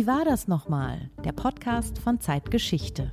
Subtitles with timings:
[0.00, 1.10] Wie war das nochmal?
[1.26, 3.12] Der Podcast von Zeitgeschichte.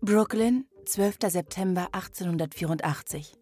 [0.00, 1.18] Brooklyn, 12.
[1.28, 3.38] September 1884.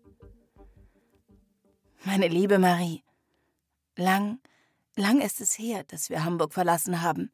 [2.05, 3.03] Meine liebe Marie,
[3.97, 4.41] lang,
[4.95, 7.33] lang ist es her, dass wir Hamburg verlassen haben.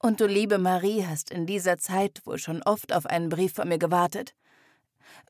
[0.00, 3.68] Und du, liebe Marie, hast in dieser Zeit wohl schon oft auf einen Brief von
[3.68, 4.34] mir gewartet.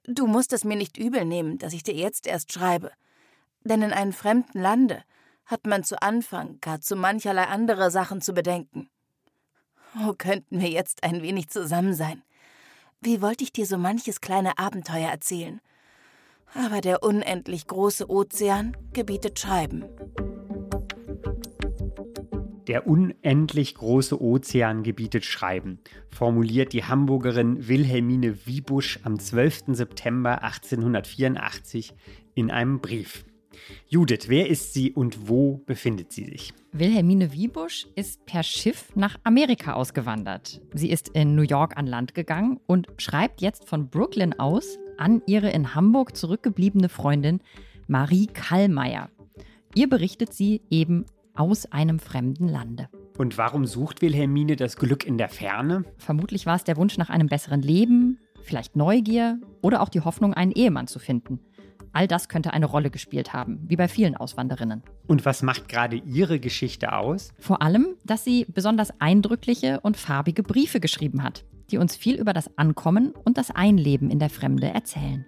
[0.07, 2.90] Du musst es mir nicht übel nehmen, dass ich dir jetzt erst schreibe.
[3.65, 5.04] Denn in einem fremden Lande
[5.46, 8.89] hat man zu Anfang gar zu mancherlei andere Sachen zu bedenken.
[10.07, 12.22] Oh, könnten wir jetzt ein wenig zusammen sein.
[13.00, 15.61] Wie wollte ich dir so manches kleine Abenteuer erzählen?
[16.54, 19.84] Aber der unendlich große Ozean gebietet Schreiben.
[22.67, 29.64] Der unendlich große Ozean gebietet Schreiben, formuliert die Hamburgerin Wilhelmine Wiebusch am 12.
[29.68, 31.95] September 1884
[32.34, 33.27] in einem Brief.
[33.89, 36.53] Judith, wer ist sie und wo befindet sie sich?
[36.73, 40.61] Wilhelmine Wiebusch ist per Schiff nach Amerika ausgewandert.
[40.73, 45.23] Sie ist in New York an Land gegangen und schreibt jetzt von Brooklyn aus an
[45.27, 47.41] ihre in Hamburg zurückgebliebene Freundin
[47.87, 49.11] Marie Kallmeier.
[49.75, 52.89] Ihr berichtet sie eben aus einem fremden Lande.
[53.19, 55.84] Und warum sucht Wilhelmine das Glück in der Ferne?
[55.98, 60.34] Vermutlich war es der Wunsch nach einem besseren Leben, vielleicht Neugier oder auch die Hoffnung,
[60.34, 61.41] einen Ehemann zu finden.
[61.95, 64.83] All das könnte eine Rolle gespielt haben, wie bei vielen Auswanderinnen.
[65.06, 67.33] Und was macht gerade Ihre Geschichte aus?
[67.39, 72.33] Vor allem, dass sie besonders eindrückliche und farbige Briefe geschrieben hat, die uns viel über
[72.33, 75.25] das Ankommen und das Einleben in der Fremde erzählen.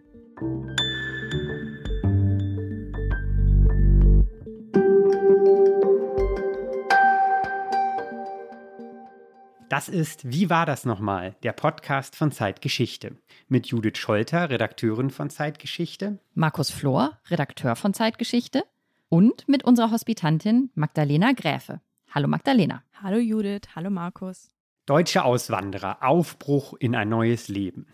[9.69, 11.35] Das ist Wie war das nochmal?
[11.43, 13.17] Der Podcast von Zeitgeschichte.
[13.49, 16.21] Mit Judith Scholter, Redakteurin von Zeitgeschichte.
[16.35, 18.65] Markus Flor, Redakteur von Zeitgeschichte.
[19.09, 21.81] Und mit unserer Hospitantin Magdalena Gräfe.
[22.13, 22.85] Hallo Magdalena.
[23.03, 24.53] Hallo Judith, hallo Markus.
[24.87, 27.89] Deutsche Auswanderer, Aufbruch in ein neues Leben.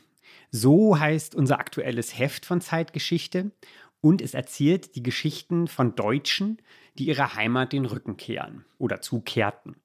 [0.50, 3.50] So heißt unser aktuelles Heft von Zeitgeschichte
[4.02, 6.58] und es erzählt die Geschichten von Deutschen,
[6.98, 9.76] die ihrer Heimat den Rücken kehren oder zukehrten,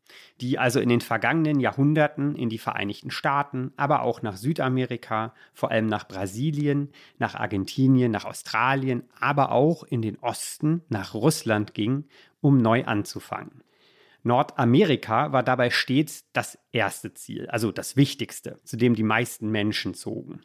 [0.41, 5.72] die also in den vergangenen Jahrhunderten in die Vereinigten Staaten, aber auch nach Südamerika, vor
[5.72, 12.06] allem nach Brasilien, nach Argentinien, nach Australien, aber auch in den Osten, nach Russland gingen,
[12.41, 13.63] um neu anzufangen.
[14.24, 19.94] Nordamerika war dabei stets das erste Ziel, also das Wichtigste, zu dem die meisten Menschen
[19.94, 20.41] zogen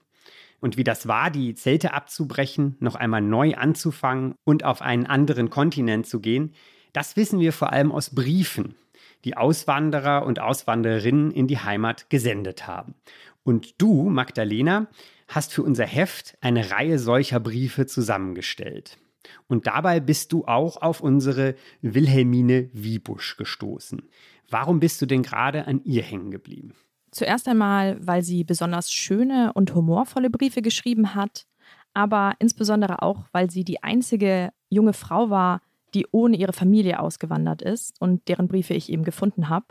[0.63, 5.51] und wie das war, die Zelte abzubrechen, noch einmal neu anzufangen und auf einen anderen
[5.51, 6.55] Kontinent zu gehen,
[6.93, 8.77] das wissen wir vor allem aus Briefen,
[9.25, 12.95] die Auswanderer und Auswandererinnen in die Heimat gesendet haben.
[13.43, 14.87] Und du, Magdalena,
[15.27, 18.99] hast für unser Heft eine Reihe solcher Briefe zusammengestellt.
[19.49, 24.03] Und dabei bist du auch auf unsere Wilhelmine Wiebusch gestoßen.
[24.49, 26.75] Warum bist du denn gerade an ihr hängen geblieben?
[27.13, 31.47] Zuerst einmal, weil sie besonders schöne und humorvolle Briefe geschrieben hat,
[31.95, 35.61] aber insbesondere auch, weil sie die einzige junge Frau war,
[35.93, 39.67] die ohne ihre Familie ausgewandert ist und deren Briefe ich eben gefunden habe.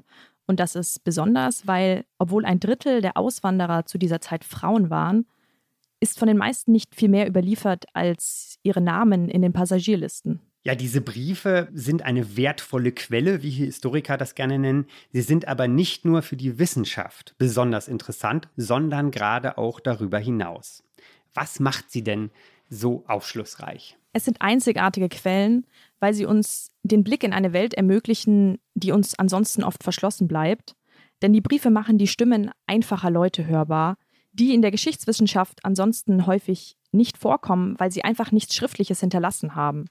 [0.45, 5.25] Und das ist besonders, weil, obwohl ein Drittel der Auswanderer zu dieser Zeit Frauen waren,
[5.99, 10.41] ist von den meisten nicht viel mehr überliefert als ihre Namen in den Passagierlisten.
[10.63, 14.85] Ja, diese Briefe sind eine wertvolle Quelle, wie Historiker das gerne nennen.
[15.11, 20.83] Sie sind aber nicht nur für die Wissenschaft besonders interessant, sondern gerade auch darüber hinaus.
[21.33, 22.29] Was macht sie denn
[22.69, 23.97] so aufschlussreich?
[24.13, 25.65] Es sind einzigartige Quellen,
[25.99, 30.75] weil sie uns den Blick in eine Welt ermöglichen, die uns ansonsten oft verschlossen bleibt.
[31.23, 33.97] Denn die Briefe machen die Stimmen einfacher Leute hörbar,
[34.31, 39.85] die in der Geschichtswissenschaft ansonsten häufig nicht vorkommen, weil sie einfach nichts Schriftliches hinterlassen haben.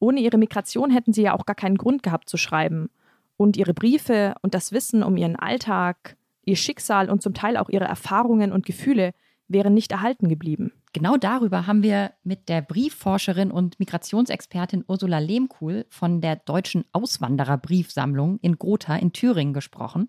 [0.00, 2.90] Ohne ihre Migration hätten sie ja auch gar keinen Grund gehabt zu schreiben.
[3.36, 7.68] Und ihre Briefe und das Wissen um ihren Alltag, ihr Schicksal und zum Teil auch
[7.68, 9.12] ihre Erfahrungen und Gefühle
[9.46, 10.72] wären nicht erhalten geblieben.
[10.92, 18.38] Genau darüber haben wir mit der Briefforscherin und Migrationsexpertin Ursula Lehmkuhl von der Deutschen Auswandererbriefsammlung
[18.40, 20.08] in Gotha in Thüringen gesprochen,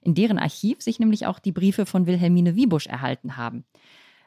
[0.00, 3.64] in deren Archiv sich nämlich auch die Briefe von Wilhelmine Wiebusch erhalten haben.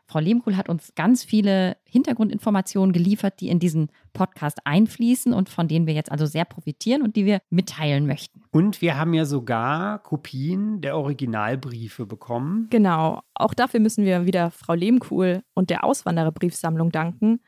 [0.09, 5.67] Frau Lehmkuhl hat uns ganz viele Hintergrundinformationen geliefert, die in diesen Podcast einfließen und von
[5.67, 8.41] denen wir jetzt also sehr profitieren und die wir mitteilen möchten.
[8.49, 12.65] Und wir haben ja sogar Kopien der Originalbriefe bekommen.
[12.71, 13.21] Genau.
[13.35, 17.41] Auch dafür müssen wir wieder Frau Lehmkuhl und der Auswandererbriefsammlung danken.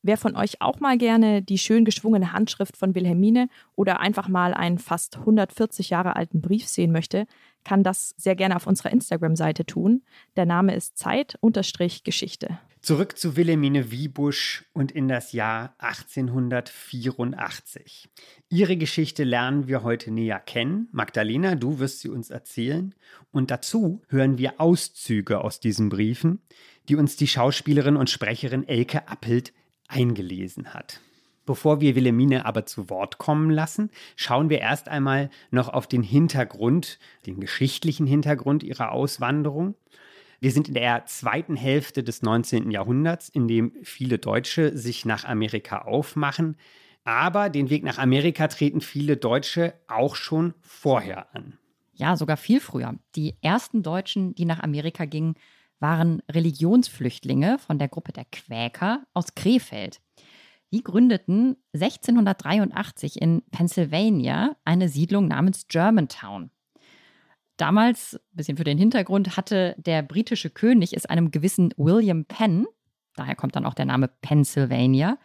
[0.00, 4.54] Wer von euch auch mal gerne die schön geschwungene Handschrift von Wilhelmine oder einfach mal
[4.54, 7.26] einen fast 140 Jahre alten Brief sehen möchte,
[7.66, 10.04] kann das sehr gerne auf unserer Instagram-Seite tun.
[10.36, 12.60] Der Name ist Zeit-Geschichte.
[12.80, 18.08] Zurück zu Wilhelmine Wiebusch und in das Jahr 1884.
[18.48, 20.88] Ihre Geschichte lernen wir heute näher kennen.
[20.92, 22.94] Magdalena, du wirst sie uns erzählen.
[23.32, 26.42] Und dazu hören wir Auszüge aus diesen Briefen,
[26.88, 29.52] die uns die Schauspielerin und Sprecherin Elke Appelt
[29.88, 31.00] eingelesen hat.
[31.46, 36.02] Bevor wir Wilhelmine aber zu Wort kommen lassen, schauen wir erst einmal noch auf den
[36.02, 39.76] Hintergrund, den geschichtlichen Hintergrund ihrer Auswanderung.
[40.40, 42.70] Wir sind in der zweiten Hälfte des 19.
[42.70, 46.56] Jahrhunderts, in dem viele Deutsche sich nach Amerika aufmachen.
[47.04, 51.56] Aber den Weg nach Amerika treten viele Deutsche auch schon vorher an.
[51.94, 52.96] Ja, sogar viel früher.
[53.14, 55.34] Die ersten Deutschen, die nach Amerika gingen,
[55.78, 60.00] waren Religionsflüchtlinge von der Gruppe der Quäker aus Krefeld.
[60.72, 66.50] Die gründeten 1683 in Pennsylvania eine Siedlung namens Germantown.
[67.56, 72.66] Damals, ein bisschen für den Hintergrund, hatte der britische König es einem gewissen William Penn,
[73.14, 75.18] daher kommt dann auch der Name Pennsylvania,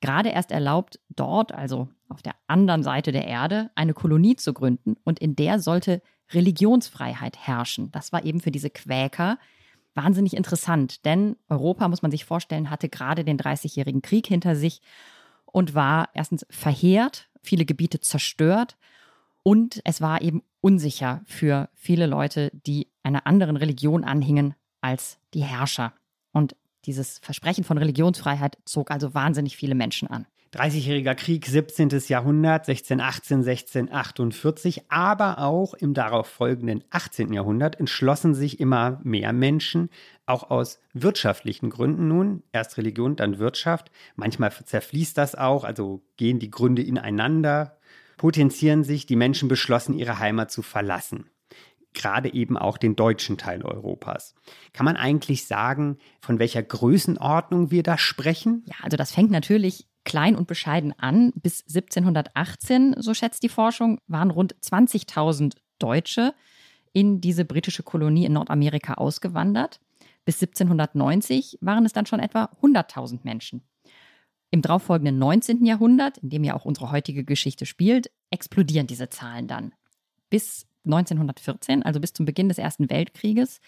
[0.00, 4.96] gerade erst erlaubt, dort, also auf der anderen Seite der Erde, eine Kolonie zu gründen
[5.04, 6.00] und in der sollte
[6.32, 7.90] Religionsfreiheit herrschen.
[7.90, 9.38] Das war eben für diese Quäker
[9.94, 14.80] wahnsinnig interessant, denn Europa, muss man sich vorstellen, hatte gerade den Dreißigjährigen Krieg hinter sich
[15.46, 18.76] und war erstens verheert, viele Gebiete zerstört
[19.42, 25.44] und es war eben unsicher für viele Leute, die einer anderen Religion anhingen als die
[25.44, 25.92] Herrscher.
[26.32, 26.56] Und
[26.86, 30.26] dieses Versprechen von Religionsfreiheit zog also wahnsinnig viele Menschen an.
[30.54, 31.88] 30-jähriger Krieg, 17.
[32.06, 37.32] Jahrhundert, 1618, 1648, aber auch im darauf folgenden 18.
[37.32, 39.90] Jahrhundert entschlossen sich immer mehr Menschen,
[40.26, 43.90] auch aus wirtschaftlichen Gründen nun, erst Religion, dann Wirtschaft.
[44.14, 47.78] Manchmal zerfließt das auch, also gehen die Gründe ineinander,
[48.16, 51.30] potenzieren sich, die Menschen beschlossen, ihre Heimat zu verlassen
[51.96, 54.34] gerade eben auch den deutschen Teil Europas.
[54.72, 58.64] Kann man eigentlich sagen, von welcher Größenordnung wir da sprechen?
[58.66, 61.32] Ja, also das fängt natürlich klein und bescheiden an.
[61.34, 66.34] Bis 1718, so schätzt die Forschung, waren rund 20.000 Deutsche
[66.92, 69.80] in diese britische Kolonie in Nordamerika ausgewandert.
[70.24, 73.62] Bis 1790 waren es dann schon etwa 100.000 Menschen.
[74.50, 75.64] Im darauffolgenden 19.
[75.66, 79.72] Jahrhundert, in dem ja auch unsere heutige Geschichte spielt, explodieren diese Zahlen dann.
[80.30, 83.60] Bis 1914, also bis zum Beginn des Ersten Weltkrieges,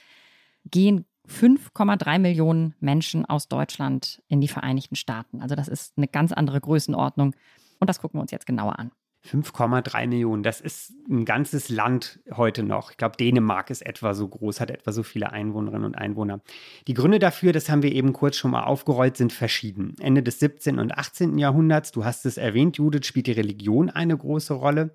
[0.70, 5.42] gehen 5,3 Millionen Menschen aus Deutschland in die Vereinigten Staaten.
[5.42, 7.34] Also das ist eine ganz andere Größenordnung.
[7.78, 8.90] Und das gucken wir uns jetzt genauer an.
[9.26, 12.92] 5,3 Millionen, das ist ein ganzes Land heute noch.
[12.92, 16.40] Ich glaube, Dänemark ist etwa so groß, hat etwa so viele Einwohnerinnen und Einwohner.
[16.86, 19.96] Die Gründe dafür, das haben wir eben kurz schon mal aufgerollt, sind verschieden.
[20.00, 20.78] Ende des 17.
[20.78, 21.38] und 18.
[21.38, 24.94] Jahrhunderts, du hast es erwähnt, Judith, spielt die Religion eine große Rolle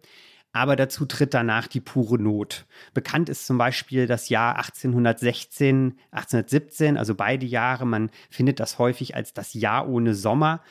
[0.54, 2.66] aber dazu tritt danach die pure Not.
[2.94, 7.86] Bekannt ist zum Beispiel das Jahr 1816, 1817, also beide Jahre.
[7.86, 10.62] Man findet das häufig als das Jahr ohne Sommer,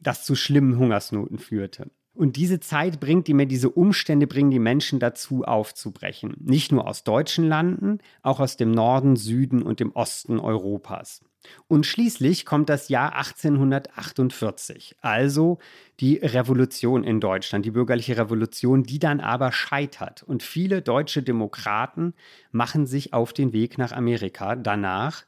[0.00, 1.90] das zu schlimmen Hungersnoten führte.
[2.14, 6.36] Und diese Zeit bringt die, diese Umstände bringen die Menschen dazu, aufzubrechen.
[6.40, 11.22] Nicht nur aus deutschen Landen, auch aus dem Norden, Süden und dem Osten Europas.
[11.68, 15.58] Und schließlich kommt das Jahr 1848, also
[16.00, 20.22] die Revolution in Deutschland, die bürgerliche Revolution, die dann aber scheitert.
[20.22, 22.14] Und viele deutsche Demokraten
[22.50, 25.24] machen sich auf den Weg nach Amerika danach.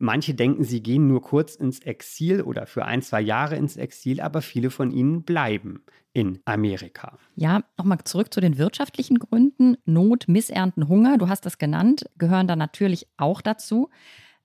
[0.00, 4.20] Manche denken, sie gehen nur kurz ins Exil oder für ein, zwei Jahre ins Exil,
[4.20, 5.82] aber viele von ihnen bleiben
[6.12, 7.18] in Amerika.
[7.34, 9.76] Ja, nochmal zurück zu den wirtschaftlichen Gründen.
[9.84, 13.90] Not, Missernten, Hunger, du hast das genannt, gehören da natürlich auch dazu.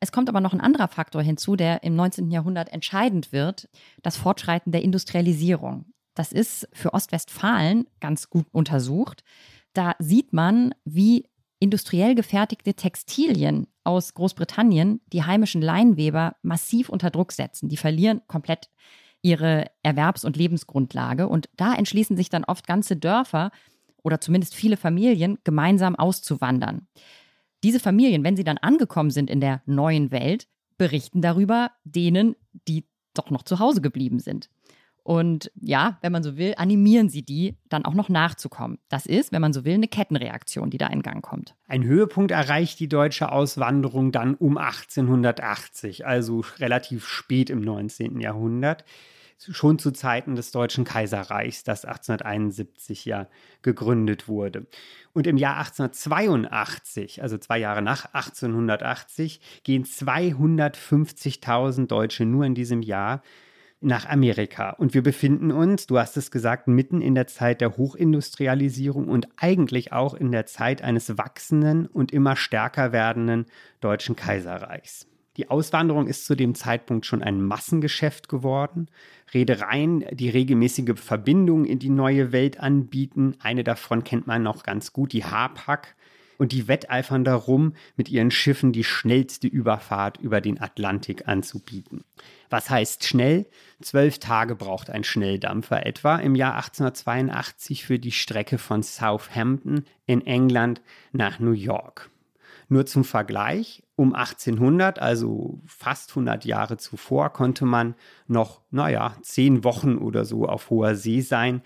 [0.03, 2.29] Es kommt aber noch ein anderer Faktor hinzu, der im 19.
[2.29, 3.69] Jahrhundert entscheidend wird,
[4.01, 5.85] das Fortschreiten der Industrialisierung.
[6.13, 9.23] Das ist für Ostwestfalen ganz gut untersucht.
[9.71, 11.29] Da sieht man, wie
[11.59, 17.69] industriell gefertigte Textilien aus Großbritannien die heimischen Leinweber massiv unter Druck setzen.
[17.69, 18.69] Die verlieren komplett
[19.21, 21.29] ihre Erwerbs- und Lebensgrundlage.
[21.29, 23.51] Und da entschließen sich dann oft ganze Dörfer
[24.03, 26.87] oder zumindest viele Familien gemeinsam auszuwandern.
[27.63, 32.35] Diese Familien, wenn sie dann angekommen sind in der neuen Welt, berichten darüber denen,
[32.67, 34.49] die doch noch zu Hause geblieben sind.
[35.03, 38.79] Und ja, wenn man so will, animieren sie die, dann auch noch nachzukommen.
[38.87, 41.55] Das ist, wenn man so will, eine Kettenreaktion, die da in Gang kommt.
[41.67, 48.21] Ein Höhepunkt erreicht die deutsche Auswanderung dann um 1880, also relativ spät im 19.
[48.21, 48.85] Jahrhundert
[49.37, 53.29] schon zu Zeiten des Deutschen Kaiserreichs, das 1871 ja
[53.61, 54.67] gegründet wurde.
[55.13, 62.81] Und im Jahr 1882, also zwei Jahre nach 1880, gehen 250.000 Deutsche nur in diesem
[62.81, 63.21] Jahr
[63.83, 64.71] nach Amerika.
[64.71, 69.27] Und wir befinden uns, du hast es gesagt, mitten in der Zeit der Hochindustrialisierung und
[69.35, 73.45] eigentlich auch in der Zeit eines wachsenden und immer stärker werdenden
[73.81, 75.07] Deutschen Kaiserreichs.
[75.37, 78.87] Die Auswanderung ist zu dem Zeitpunkt schon ein Massengeschäft geworden.
[79.33, 83.35] Reedereien, die regelmäßige Verbindungen in die neue Welt anbieten.
[83.39, 85.95] Eine davon kennt man noch ganz gut, die Hapag.
[86.37, 92.03] Und die wetteifern darum, mit ihren Schiffen die schnellste Überfahrt über den Atlantik anzubieten.
[92.49, 93.45] Was heißt schnell?
[93.81, 100.25] Zwölf Tage braucht ein Schnelldampfer etwa im Jahr 1882 für die Strecke von Southampton in
[100.25, 102.09] England nach New York.
[102.67, 107.95] Nur zum Vergleich, um 1800, also fast 100 Jahre zuvor, konnte man
[108.27, 111.61] noch, naja, zehn Wochen oder so auf hoher See sein,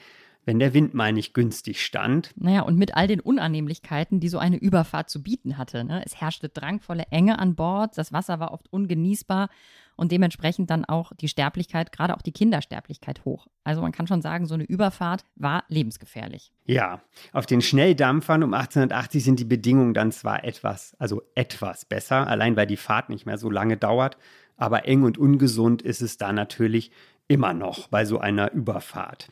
[0.47, 2.31] wenn der Wind mal nicht günstig stand.
[2.37, 5.83] Naja, und mit all den Unannehmlichkeiten, die so eine Überfahrt zu bieten hatte.
[5.83, 6.01] Ne?
[6.05, 9.49] Es herrschte drangvolle Enge an Bord, das Wasser war oft ungenießbar
[9.97, 13.47] und dementsprechend dann auch die Sterblichkeit, gerade auch die Kindersterblichkeit hoch.
[13.65, 16.53] Also man kann schon sagen, so eine Überfahrt war lebensgefährlich.
[16.63, 17.01] Ja,
[17.33, 22.55] auf den Schnelldampfern um 1880 sind die Bedingungen dann zwar etwas, also etwas besser, allein
[22.55, 24.17] weil die Fahrt nicht mehr so lange dauert,
[24.55, 26.91] aber eng und ungesund ist es da natürlich
[27.27, 29.29] immer noch bei so einer Überfahrt.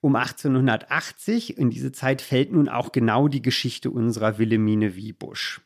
[0.00, 5.60] Um 1880, in diese Zeit fällt nun auch genau die Geschichte unserer Wilhelmine Wiebusch.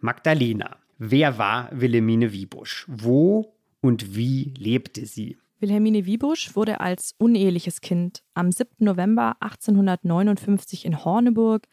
[0.00, 2.84] Magdalena, wer war Wilhelmine Wiebusch?
[2.88, 5.38] Wo und wie lebte sie?
[5.60, 8.84] Wilhelmine Wiebusch wurde als uneheliches Kind am 7.
[8.84, 11.66] November 1859 in Horneburg,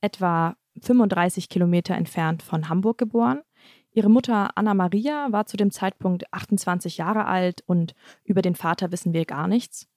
[0.00, 3.40] etwa 35 Kilometer entfernt von Hamburg, geboren.
[3.92, 8.92] Ihre Mutter Anna Maria war zu dem Zeitpunkt 28 Jahre alt und über den Vater
[8.92, 9.88] wissen wir gar nichts.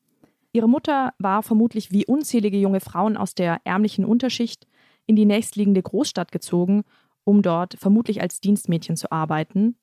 [0.53, 4.67] Ihre Mutter war vermutlich wie unzählige junge Frauen aus der ärmlichen Unterschicht
[5.05, 6.83] in die nächstliegende Großstadt gezogen,
[7.23, 9.77] um dort vermutlich als Dienstmädchen zu arbeiten.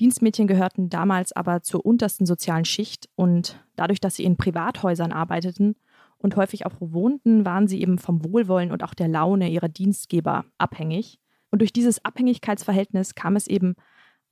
[0.00, 5.76] Dienstmädchen gehörten damals aber zur untersten sozialen Schicht und dadurch, dass sie in Privathäusern arbeiteten
[6.18, 10.44] und häufig auch wohnten, waren sie eben vom Wohlwollen und auch der Laune ihrer Dienstgeber
[10.58, 11.20] abhängig.
[11.50, 13.74] Und durch dieses Abhängigkeitsverhältnis kam es eben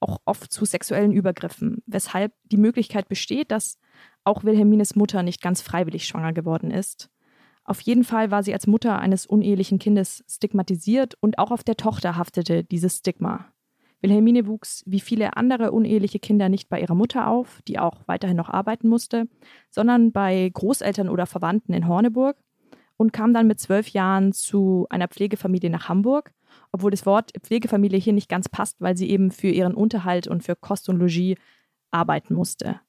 [0.01, 3.79] auch oft zu sexuellen Übergriffen, weshalb die Möglichkeit besteht, dass
[4.25, 7.11] auch Wilhelmines Mutter nicht ganz freiwillig schwanger geworden ist.
[7.65, 11.77] Auf jeden Fall war sie als Mutter eines unehelichen Kindes stigmatisiert und auch auf der
[11.77, 13.53] Tochter haftete dieses Stigma.
[14.01, 18.37] Wilhelmine wuchs wie viele andere uneheliche Kinder nicht bei ihrer Mutter auf, die auch weiterhin
[18.37, 19.29] noch arbeiten musste,
[19.71, 22.37] sondern bei Großeltern oder Verwandten in Horneburg
[22.97, 26.33] und kam dann mit zwölf Jahren zu einer Pflegefamilie nach Hamburg,
[26.73, 30.43] obwohl das Wort Pflegefamilie hier nicht ganz passt, weil sie eben für ihren Unterhalt und
[30.43, 31.37] für Kost und Logis
[31.93, 32.81] arbeiten musste.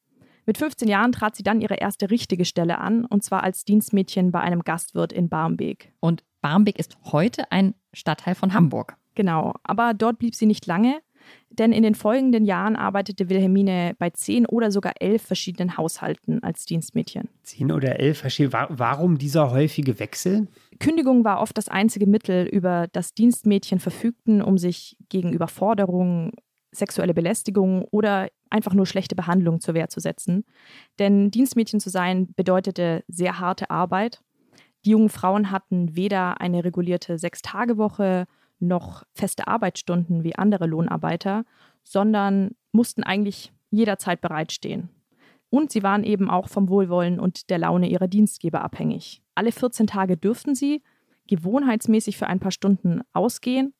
[0.46, 4.32] Mit 15 Jahren trat sie dann ihre erste richtige Stelle an, und zwar als Dienstmädchen
[4.32, 5.94] bei einem Gastwirt in Barmbek.
[6.00, 8.98] Und Barmbek ist heute ein Stadtteil von Hamburg.
[9.16, 11.00] Genau, aber dort blieb sie nicht lange,
[11.50, 16.66] denn in den folgenden Jahren arbeitete Wilhelmine bei zehn oder sogar elf verschiedenen Haushalten als
[16.66, 17.30] Dienstmädchen.
[17.44, 18.68] Zehn oder elf verschiedene.
[18.70, 20.48] Warum dieser häufige Wechsel?
[20.80, 26.32] Kündigung war oft das einzige Mittel, über das Dienstmädchen verfügten, um sich gegen Überforderungen,
[26.72, 30.46] sexuelle Belästigung oder einfach nur schlechte Behandlung zur Wehr zu setzen.
[31.00, 34.22] Denn Dienstmädchen zu sein bedeutete sehr harte Arbeit.
[34.86, 38.26] Die jungen Frauen hatten weder eine regulierte Sechstagewoche
[38.60, 41.46] noch feste Arbeitsstunden wie andere Lohnarbeiter,
[41.84, 44.90] sondern mussten eigentlich jederzeit bereitstehen.
[45.50, 49.22] Und sie waren eben auch vom Wohlwollen und der Laune ihrer Dienstgeber abhängig.
[49.36, 50.82] Alle 14 Tage dürften sie
[51.28, 53.74] gewohnheitsmäßig für ein paar Stunden ausgehen,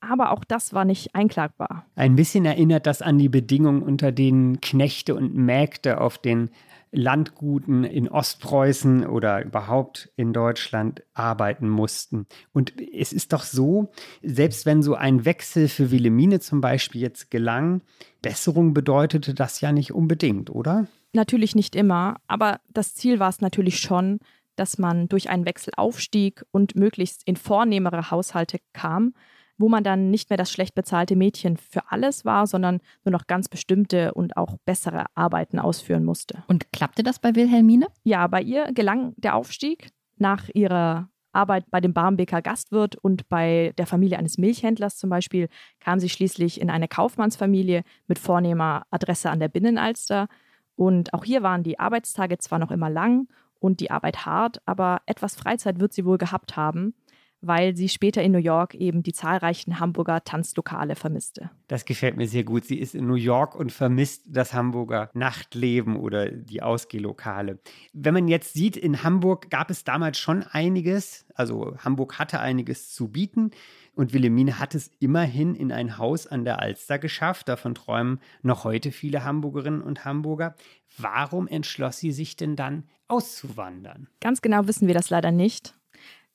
[0.00, 1.86] aber auch das war nicht einklagbar.
[1.94, 6.50] Ein bisschen erinnert das an die Bedingungen, unter denen Knechte und Mägde auf den
[6.92, 12.26] Landguten in Ostpreußen oder überhaupt in Deutschland arbeiten mussten.
[12.52, 13.92] Und es ist doch so,
[14.22, 17.82] selbst wenn so ein Wechsel für Wilhelmine zum Beispiel jetzt gelang,
[18.22, 20.88] Besserung bedeutete das ja nicht unbedingt, oder?
[21.12, 24.18] Natürlich nicht immer, aber das Ziel war es natürlich schon,
[24.56, 29.14] dass man durch einen Wechsel aufstieg und möglichst in vornehmere Haushalte kam
[29.60, 33.26] wo man dann nicht mehr das schlecht bezahlte Mädchen für alles war, sondern nur noch
[33.26, 36.42] ganz bestimmte und auch bessere Arbeiten ausführen musste.
[36.48, 37.88] Und klappte das bei Wilhelmine?
[38.02, 43.72] Ja, bei ihr gelang der Aufstieg nach ihrer Arbeit bei dem Barmbeker Gastwirt und bei
[43.76, 45.48] der Familie eines Milchhändlers zum Beispiel
[45.78, 50.26] kam sie schließlich in eine Kaufmannsfamilie mit vornehmer Adresse an der Binnenalster.
[50.74, 53.28] Und auch hier waren die Arbeitstage zwar noch immer lang
[53.60, 56.94] und die Arbeit hart, aber etwas Freizeit wird sie wohl gehabt haben
[57.40, 61.50] weil sie später in New York eben die zahlreichen Hamburger Tanzlokale vermisste.
[61.68, 62.64] Das gefällt mir sehr gut.
[62.64, 67.58] Sie ist in New York und vermisst das Hamburger Nachtleben oder die Ausgehlokale.
[67.92, 72.92] Wenn man jetzt sieht, in Hamburg gab es damals schon einiges, also Hamburg hatte einiges
[72.92, 73.50] zu bieten.
[73.94, 77.48] Und Wilhelmine hat es immerhin in ein Haus an der Alster geschafft.
[77.48, 80.54] Davon träumen noch heute viele Hamburgerinnen und Hamburger.
[80.96, 84.08] Warum entschloss sie sich denn dann auszuwandern?
[84.20, 85.74] Ganz genau wissen wir das leider nicht.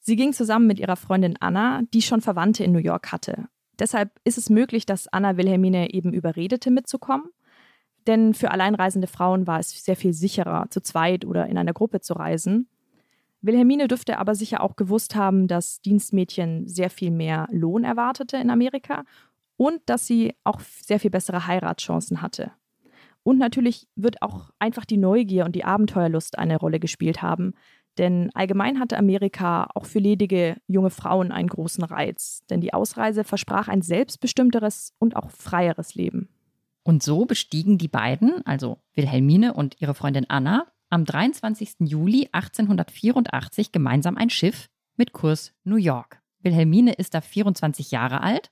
[0.08, 3.48] Sie ging zusammen mit ihrer Freundin Anna, die schon Verwandte in New York hatte.
[3.80, 7.32] Deshalb ist es möglich, dass Anna Wilhelmine eben überredete, mitzukommen.
[8.06, 12.02] Denn für alleinreisende Frauen war es sehr viel sicherer, zu zweit oder in einer Gruppe
[12.02, 12.70] zu reisen.
[13.42, 18.52] Wilhelmine dürfte aber sicher auch gewusst haben, dass Dienstmädchen sehr viel mehr Lohn erwartete in
[18.52, 19.06] Amerika
[19.58, 22.52] und dass sie auch sehr viel bessere Heiratschancen hatte.
[23.24, 27.56] Und natürlich wird auch einfach die Neugier und die Abenteuerlust eine Rolle gespielt haben,
[27.98, 33.24] denn allgemein hatte Amerika auch für ledige junge Frauen einen großen Reiz, denn die Ausreise
[33.24, 36.30] versprach ein selbstbestimmteres und auch freieres Leben.
[36.84, 41.78] Und so bestiegen die beiden, also Wilhelmine und ihre Freundin Anna, am 23.
[41.80, 46.22] Juli 1884 gemeinsam ein Schiff mit Kurs New York.
[46.42, 48.52] Wilhelmine ist da 24 Jahre alt.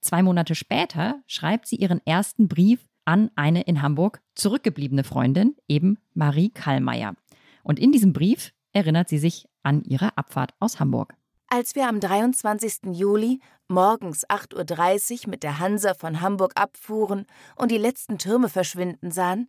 [0.00, 5.98] Zwei Monate später schreibt sie ihren ersten Brief an eine in Hamburg zurückgebliebene Freundin, eben
[6.14, 7.14] Marie Kallmeier.
[7.62, 11.14] Und in diesem Brief erinnert sie sich an ihre Abfahrt aus Hamburg.
[11.48, 12.92] Als wir am 23.
[12.92, 17.26] Juli morgens 8.30 Uhr mit der Hansa von Hamburg abfuhren
[17.56, 19.48] und die letzten Türme verschwinden sahen,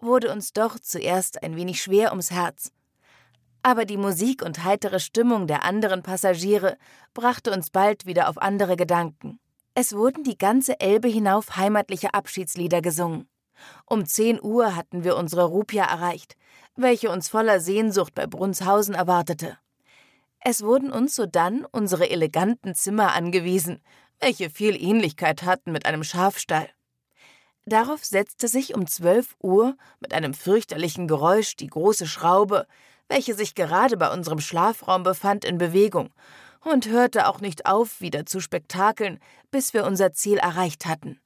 [0.00, 2.72] wurde uns doch zuerst ein wenig schwer ums Herz.
[3.62, 6.76] Aber die Musik und heitere Stimmung der anderen Passagiere
[7.14, 9.38] brachte uns bald wieder auf andere Gedanken.
[9.74, 13.28] Es wurden die ganze Elbe hinauf heimatliche Abschiedslieder gesungen.
[13.86, 16.36] Um 10 Uhr hatten wir unsere Rupia erreicht,
[16.76, 19.58] welche uns voller Sehnsucht bei Brunshausen erwartete.
[20.40, 23.80] Es wurden uns sodann unsere eleganten Zimmer angewiesen,
[24.20, 26.68] welche viel Ähnlichkeit hatten mit einem Schafstall.
[27.66, 32.66] Darauf setzte sich um zwölf Uhr mit einem fürchterlichen Geräusch die große Schraube,
[33.08, 36.10] welche sich gerade bei unserem Schlafraum befand, in Bewegung
[36.64, 41.20] und hörte auch nicht auf, wieder zu spektakeln, bis wir unser Ziel erreicht hatten.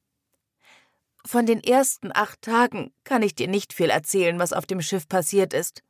[1.29, 5.09] Von den ersten acht Tagen kann ich dir nicht viel erzählen, was auf dem Schiff
[5.09, 5.83] passiert ist.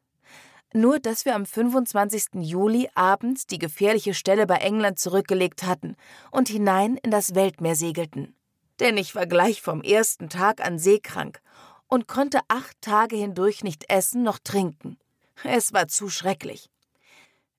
[0.73, 2.40] Nur, dass wir am 25.
[2.40, 5.97] Juli abends die gefährliche Stelle bei England zurückgelegt hatten
[6.30, 8.35] und hinein in das Weltmeer segelten
[8.80, 11.40] denn ich war gleich vom ersten Tag an seekrank
[11.88, 14.99] und konnte acht Tage hindurch nicht essen noch trinken.
[15.45, 16.71] Es war zu schrecklich.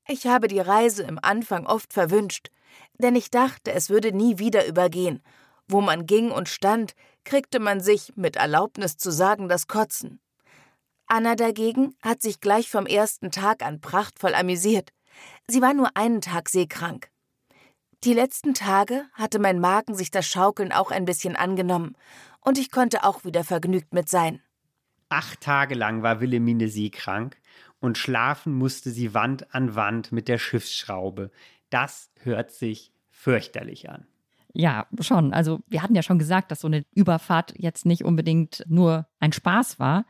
[0.08, 2.50] Ich habe die Reise im Anfang oft verwünscht,
[2.98, 5.22] denn ich dachte, es würde nie wieder übergehen.
[5.68, 10.20] Wo man ging und stand, kriegte man sich, mit Erlaubnis zu sagen, das Kotzen.
[11.08, 14.92] Anna dagegen hat sich gleich vom ersten Tag an prachtvoll amüsiert.
[15.48, 17.10] Sie war nur einen Tag seekrank.
[18.04, 21.96] Die letzten Tage hatte mein Magen sich das Schaukeln auch ein bisschen angenommen,
[22.42, 24.42] und ich konnte auch wieder vergnügt mit sein.
[25.10, 27.38] Acht Tage lang war Wilhelmine seekrank
[27.80, 31.32] und schlafen musste sie Wand an Wand mit der Schiffsschraube.
[31.70, 34.08] Das hört sich fürchterlich an.
[34.54, 35.34] Ja, schon.
[35.34, 39.32] Also wir hatten ja schon gesagt, dass so eine Überfahrt jetzt nicht unbedingt nur ein
[39.32, 40.06] Spaß war,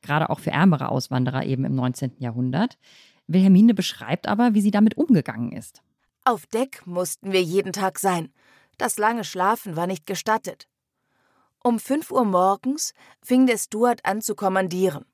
[0.00, 2.14] gerade auch für ärmere Auswanderer eben im 19.
[2.18, 2.78] Jahrhundert.
[3.26, 5.82] Wilhelmine beschreibt aber, wie sie damit umgegangen ist.
[6.24, 8.32] Auf Deck mussten wir jeden Tag sein.
[8.78, 10.68] Das lange Schlafen war nicht gestattet.
[11.62, 12.92] Um fünf Uhr morgens
[13.22, 15.04] fing der Steward an zu kommandieren.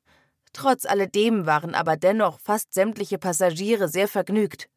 [0.52, 4.68] Trotz alledem waren aber dennoch fast sämtliche Passagiere sehr vergnügt.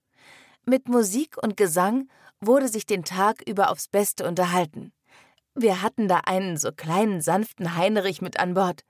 [0.66, 2.10] Mit Musik und Gesang
[2.46, 4.92] wurde sich den Tag über aufs Beste unterhalten.
[5.56, 8.84] Wir hatten da einen so kleinen, sanften Heinrich mit an Bord,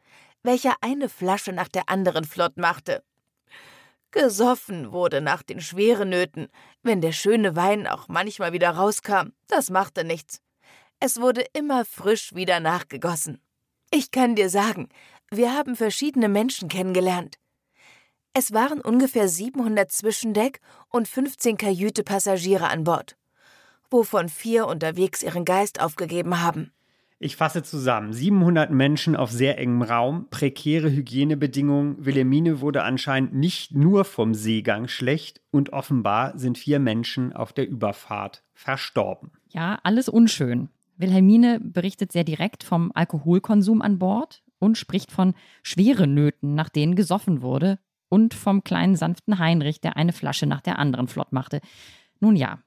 [0.43, 3.03] welcher eine Flasche nach der anderen flott machte.
[4.11, 6.47] Gesoffen wurde nach den schweren Nöten,
[6.83, 10.39] wenn der schöne Wein auch manchmal wieder rauskam, das machte nichts.
[10.99, 13.41] Es wurde immer frisch wieder nachgegossen.
[13.91, 14.87] Ich kann dir sagen,
[15.31, 17.37] wir haben verschiedene Menschen kennengelernt.
[18.33, 23.15] Es waren ungefähr 700 Zwischendeck und 15 Kajüte-Passagiere an Bord,
[23.93, 26.71] wovon vier unterwegs ihren Geist aufgegeben haben.
[27.19, 28.11] Ich fasse zusammen.
[28.11, 32.03] 700 Menschen auf sehr engem Raum, prekäre Hygienebedingungen.
[32.03, 37.69] Wilhelmine wurde anscheinend nicht nur vom Seegang schlecht und offenbar sind vier Menschen auf der
[37.69, 39.31] Überfahrt verstorben.
[39.47, 40.67] Ja, alles unschön.
[40.97, 46.95] Wilhelmine berichtet sehr direkt vom Alkoholkonsum an Bord und spricht von schweren Nöten, nach denen
[46.95, 47.79] gesoffen wurde
[48.09, 51.61] und vom kleinen sanften Heinrich, der eine Flasche nach der anderen flott machte.
[52.19, 52.59] Nun ja,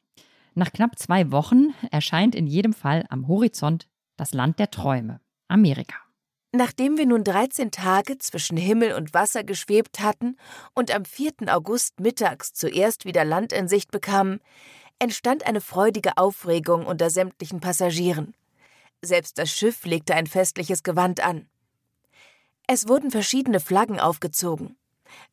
[0.57, 5.97] nach knapp zwei Wochen erscheint in jedem Fall am Horizont das Land der Träume, Amerika.
[6.53, 10.37] Nachdem wir nun 13 Tage zwischen Himmel und Wasser geschwebt hatten
[10.75, 11.33] und am 4.
[11.49, 14.41] August mittags zuerst wieder Land in Sicht bekamen,
[14.99, 18.35] entstand eine freudige Aufregung unter sämtlichen Passagieren.
[19.03, 21.51] Selbst das Schiff legte ein festliches Gewand an.
[22.67, 24.77] Es wurden verschiedene Flaggen aufgezogen.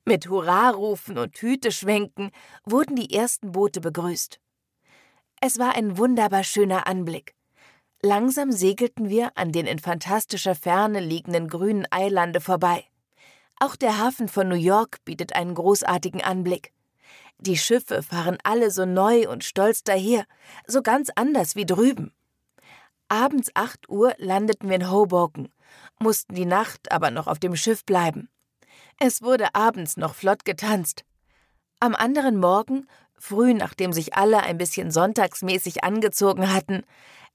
[0.04, 2.32] Mit Hurrarufen und Hüteschwenken
[2.66, 4.40] wurden die ersten Boote begrüßt.
[5.46, 7.36] Es war ein wunderbar schöner Anblick.
[8.02, 12.86] Langsam segelten wir an den in fantastischer Ferne liegenden grünen Eilande vorbei.
[13.60, 16.72] Auch der Hafen von New York bietet einen großartigen Anblick.
[17.40, 20.24] Die Schiffe fahren alle so neu und stolz daher,
[20.66, 22.14] so ganz anders wie drüben.
[23.10, 25.52] Abends 8 Uhr landeten wir in Hoboken,
[26.00, 28.30] mussten die Nacht aber noch auf dem Schiff bleiben.
[28.98, 31.04] Es wurde abends noch flott getanzt.
[31.82, 32.88] Am anderen Morgen,
[33.24, 36.84] früh nachdem sich alle ein bisschen sonntagsmäßig angezogen hatten,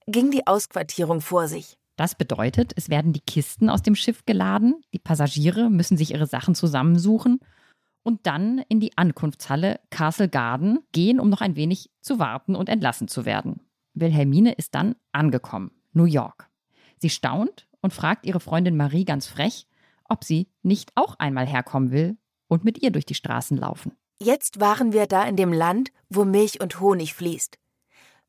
[0.06, 1.78] ging die Ausquartierung vor sich.
[1.96, 6.26] Das bedeutet, es werden die Kisten aus dem Schiff geladen, die Passagiere müssen sich ihre
[6.26, 7.40] Sachen zusammensuchen
[8.02, 12.68] und dann in die Ankunftshalle Castle Garden gehen, um noch ein wenig zu warten und
[12.68, 13.60] entlassen zu werden.
[13.94, 16.50] Wilhelmine ist dann angekommen, New York.
[16.98, 19.66] Sie staunt und fragt ihre Freundin Marie ganz frech,
[20.04, 23.92] ob sie nicht auch einmal herkommen will und mit ihr durch die Straßen laufen.
[24.20, 27.56] Jetzt waren wir da in dem Land, wo Milch und Honig fließt.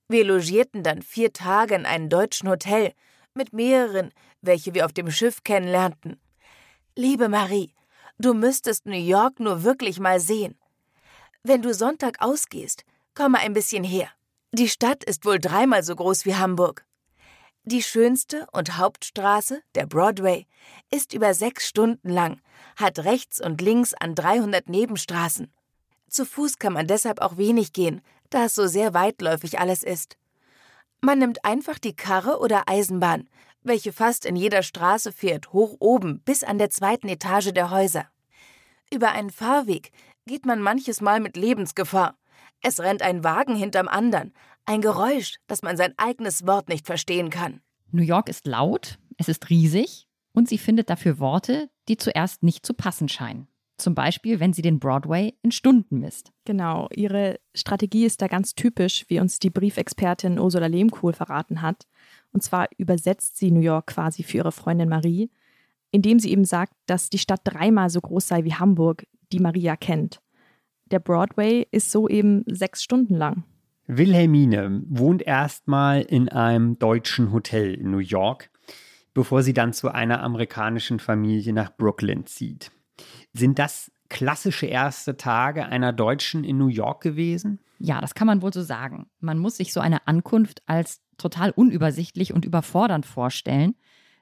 [0.07, 2.93] Wir logierten dann vier Tage in einem deutschen Hotel
[3.33, 6.19] mit mehreren, welche wir auf dem Schiff kennenlernten.
[6.95, 7.73] Liebe Marie,
[8.19, 10.59] du müsstest New York nur wirklich mal sehen.
[11.41, 12.83] Wenn du Sonntag ausgehst,
[13.15, 14.09] komme ein bisschen her.
[14.51, 16.85] Die Stadt ist wohl dreimal so groß wie Hamburg.
[17.63, 20.45] Die schönste und Hauptstraße, der Broadway,
[20.91, 22.41] ist über sechs Stunden lang,
[22.77, 25.51] hat rechts und links an 300 Nebenstraßen.
[26.09, 30.17] Zu Fuß kann man deshalb auch wenig gehen, da es so sehr weitläufig alles ist.
[31.01, 33.29] Man nimmt einfach die Karre oder Eisenbahn,
[33.63, 38.05] welche fast in jeder Straße fährt, hoch oben bis an der zweiten Etage der Häuser.
[38.91, 39.91] Über einen Fahrweg
[40.25, 42.17] geht man manches Mal mit Lebensgefahr.
[42.61, 44.33] Es rennt ein Wagen hinterm anderen,
[44.65, 47.61] ein Geräusch, das man sein eigenes Wort nicht verstehen kann.
[47.91, 52.65] New York ist laut, es ist riesig und sie findet dafür Worte, die zuerst nicht
[52.65, 53.47] zu passen scheinen.
[53.79, 56.33] Zum Beispiel, wenn sie den Broadway in Stunden misst.
[56.43, 61.87] Genau, ihre Strategie ist da ganz typisch, wie uns die Briefexpertin Ursula Lehmkuhl verraten hat.
[62.33, 65.31] Und zwar übersetzt sie New York quasi für ihre Freundin Marie,
[65.91, 69.77] indem sie eben sagt, dass die Stadt dreimal so groß sei wie Hamburg, die Maria
[69.77, 70.19] kennt.
[70.91, 73.43] Der Broadway ist so eben sechs Stunden lang.
[73.87, 78.49] Wilhelmine wohnt erstmal in einem deutschen Hotel in New York,
[79.13, 82.71] bevor sie dann zu einer amerikanischen Familie nach Brooklyn zieht.
[83.33, 87.59] Sind das klassische erste Tage einer Deutschen in New York gewesen?
[87.77, 89.07] Ja, das kann man wohl so sagen.
[89.19, 93.75] Man muss sich so eine Ankunft als total unübersichtlich und überfordernd vorstellen.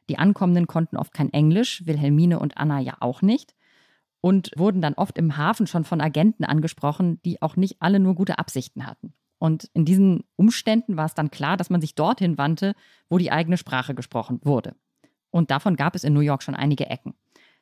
[0.09, 3.55] Die Ankommenden konnten oft kein Englisch, Wilhelmine und Anna ja auch nicht
[4.21, 8.15] und wurden dann oft im Hafen schon von Agenten angesprochen, die auch nicht alle nur
[8.15, 9.13] gute Absichten hatten.
[9.39, 12.73] Und in diesen Umständen war es dann klar, dass man sich dorthin wandte,
[13.09, 14.75] wo die eigene Sprache gesprochen wurde.
[15.29, 17.13] Und davon gab es in New York schon einige Ecken.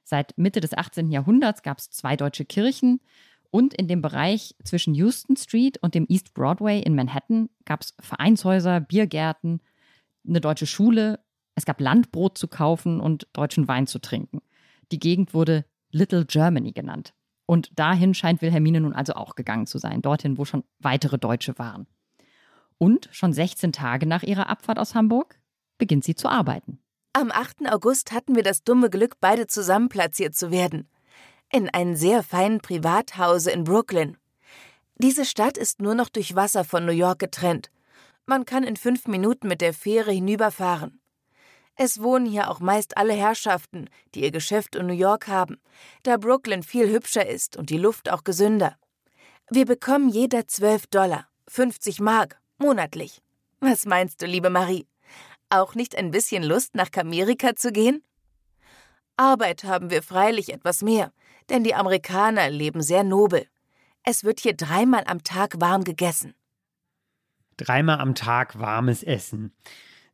[0.06, 1.12] Seit Mitte des 18.
[1.12, 3.02] Jahrhunderts gab es zwei deutsche Kirchen
[3.50, 7.96] und in dem Bereich zwischen Houston Street und dem East Broadway in Manhattan gab es
[8.00, 9.62] Vereinshäuser, Biergärten,
[10.28, 11.20] eine deutsche Schule,
[11.56, 14.41] es gab Landbrot zu kaufen und deutschen Wein zu trinken.
[14.91, 17.13] Die Gegend wurde Little Germany genannt.
[17.48, 21.58] Und dahin scheint Wilhelmine nun also auch gegangen zu sein, dorthin, wo schon weitere Deutsche
[21.58, 21.88] waren.
[22.78, 25.39] Und schon 16 Tage nach ihrer Abfahrt aus Hamburg
[25.78, 26.80] beginnt sie zu arbeiten.
[27.17, 27.71] Am 8.
[27.71, 30.89] August hatten wir das dumme Glück, beide zusammen platziert zu werden.
[31.49, 34.17] In einem sehr feinen Privathause in Brooklyn.
[34.97, 37.71] Diese Stadt ist nur noch durch Wasser von New York getrennt.
[38.25, 40.99] Man kann in fünf Minuten mit der Fähre hinüberfahren.
[41.78, 45.62] Es wohnen hier auch meist alle Herrschaften, die ihr Geschäft in New York haben,
[46.04, 48.75] da Brooklyn viel hübscher ist und die Luft auch gesünder.
[49.49, 53.21] Wir bekommen jeder 12 Dollar, 50 Mark, monatlich.
[53.62, 54.86] Was meinst du, liebe Marie?
[55.56, 58.04] Auch nicht ein bisschen Lust, nach Amerika zu gehen?
[59.15, 61.13] Arbeit haben wir freilich etwas mehr,
[61.50, 63.48] denn die Amerikaner leben sehr nobel.
[64.04, 66.34] Es wird hier dreimal am Tag warm gegessen.
[67.56, 69.54] Dreimal am Tag warmes Essen.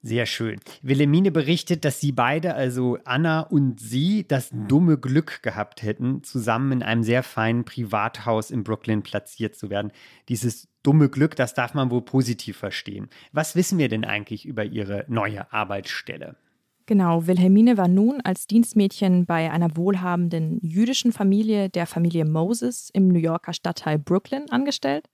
[0.04, 0.60] Sehr schön.
[0.84, 6.72] Wilhelmine berichtet, dass sie beide, also Anna und sie, das dumme Glück gehabt hätten, zusammen
[6.72, 9.92] in einem sehr feinen Privathaus in Brooklyn platziert zu werden.
[10.30, 13.10] Dieses dumme Glück, das darf man wohl positiv verstehen.
[13.32, 16.36] Was wissen wir denn eigentlich über ihre neue Arbeitsstelle?
[16.88, 23.08] Genau, Wilhelmine war nun als Dienstmädchen bei einer wohlhabenden jüdischen Familie, der Familie Moses, im
[23.08, 25.08] New Yorker Stadtteil Brooklyn angestellt.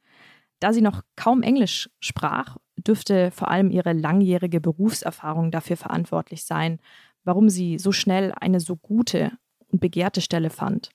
[0.60, 6.80] Da sie noch kaum Englisch sprach, dürfte vor allem ihre langjährige Berufserfahrung dafür verantwortlich sein,
[7.24, 9.34] warum sie so schnell eine so gute
[9.72, 10.90] und begehrte Stelle fand.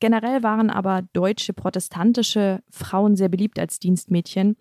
[0.00, 4.56] Generell waren aber deutsche protestantische Frauen sehr beliebt als Dienstmädchen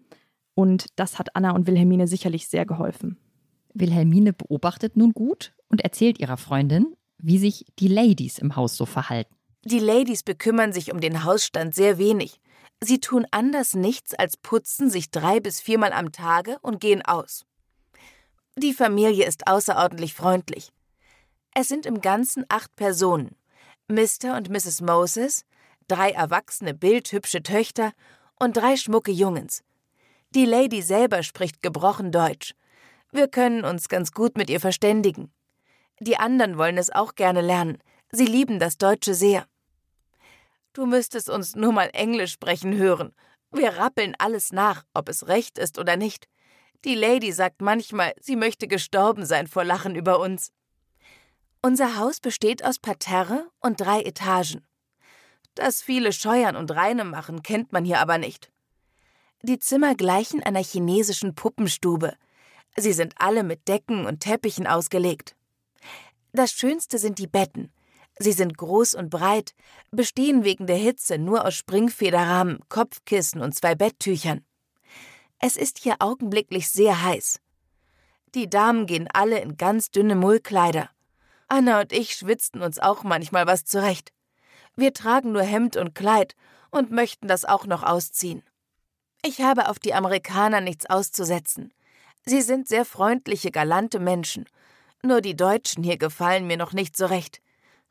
[0.56, 3.17] und das hat Anna und Wilhelmine sicherlich sehr geholfen.
[3.74, 8.86] Wilhelmine beobachtet nun gut und erzählt ihrer Freundin, wie sich die Ladies im Haus so
[8.86, 9.36] verhalten.
[9.65, 12.39] Die Ladies bekümmern sich um den Hausstand sehr wenig.
[12.82, 17.46] Sie tun anders nichts als putzen sich drei bis viermal am Tage und gehen aus.
[18.58, 20.69] Die Familie ist außerordentlich freundlich.
[21.56, 23.36] Es sind im Ganzen acht Personen.
[23.93, 24.36] Mr.
[24.36, 24.82] und Mrs.
[24.82, 25.45] Moses,
[25.88, 27.93] drei erwachsene, bildhübsche Töchter
[28.39, 29.63] und drei schmucke Jungens.
[30.32, 32.56] Die Lady selber spricht gebrochen Deutsch.
[33.12, 35.32] Wir können uns ganz gut mit ihr verständigen.
[35.99, 37.77] Die anderen wollen es auch gerne lernen.
[38.12, 39.45] Sie lieben das Deutsche sehr.
[40.73, 43.13] Du müsstest uns nur mal Englisch sprechen hören.
[43.51, 46.27] Wir rappeln alles nach, ob es recht ist oder nicht.
[46.84, 50.51] Die Lady sagt manchmal, sie möchte gestorben sein vor Lachen über uns.
[51.65, 54.67] Unser Haus besteht aus Parterre und drei Etagen.
[55.56, 58.52] Dass viele scheuern und Reine machen, kennt man hier aber nicht.
[59.43, 62.17] Die Zimmer gleichen einer chinesischen Puppenstube.
[62.76, 65.38] Sie sind alle mit Decken und Teppichen ausgelegt.
[66.34, 67.71] Das Schönste sind die Betten.
[68.19, 69.54] Sie sind groß und breit,
[69.89, 74.45] bestehen wegen der Hitze nur aus Springfederrahmen, Kopfkissen und zwei Betttüchern.
[75.39, 77.39] Es ist hier augenblicklich sehr heiß.
[78.36, 80.89] Die Damen gehen alle in ganz dünne Mullkleider.
[81.54, 84.12] Anna und ich schwitzten uns auch manchmal was zurecht.
[84.76, 86.36] Wir tragen nur Hemd und Kleid
[86.72, 88.42] und möchten das auch noch ausziehen.
[89.24, 91.72] Ich habe auf die Amerikaner nichts auszusetzen.
[92.26, 94.50] Sie sind sehr freundliche, galante Menschen.
[95.04, 97.39] Nur die Deutschen hier gefallen mir noch nicht so recht.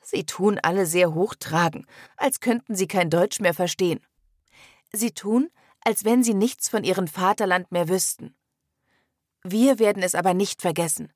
[0.01, 4.01] Sie tun alle sehr hochtragen, als könnten sie kein Deutsch mehr verstehen.
[4.93, 5.51] Sie tun,
[5.85, 8.35] als wenn sie nichts von ihrem Vaterland mehr wüssten.
[9.45, 11.13] Wir werden es aber nicht vergessen,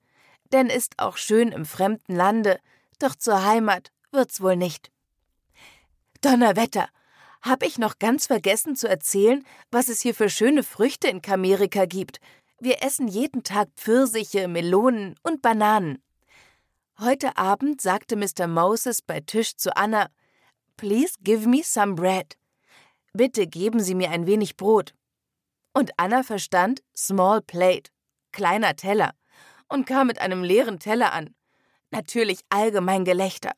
[0.53, 2.59] denn ist auch schön im fremden Lande,
[2.99, 4.91] doch zur Heimat wird's wohl nicht.
[6.21, 6.89] Donnerwetter,
[7.43, 11.85] hab ich noch ganz vergessen zu erzählen, was es hier für schöne Früchte in Kamerika
[11.85, 12.21] gibt.
[12.59, 16.03] Wir essen jeden Tag Pfirsiche, Melonen und Bananen.
[16.99, 18.47] Heute Abend sagte Mr.
[18.47, 20.09] Moses bei Tisch zu Anna,
[20.77, 22.37] Please give me some bread.
[23.13, 24.95] Bitte geben Sie mir ein wenig Brot.
[25.73, 27.91] Und Anna verstand small plate,
[28.33, 29.13] kleiner Teller,
[29.69, 31.35] und kam mit einem leeren Teller an.
[31.91, 33.53] Natürlich allgemein Gelächter.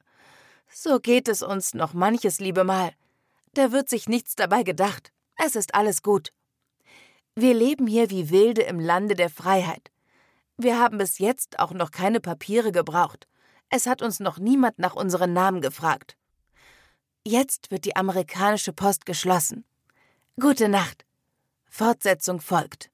[0.71, 2.92] So geht es uns noch manches liebe Mal.
[3.55, 5.12] Da wird sich nichts dabei gedacht.
[5.37, 6.33] Es ist alles gut.
[7.35, 9.90] Wir leben hier wie Wilde im Lande der Freiheit.
[10.57, 13.29] Wir haben bis jetzt auch noch keine Papiere gebraucht.
[13.71, 16.16] Es hat uns noch niemand nach unseren Namen gefragt.
[17.25, 19.64] Jetzt wird die amerikanische Post geschlossen.
[20.40, 21.05] Gute Nacht.
[21.68, 22.90] Fortsetzung folgt.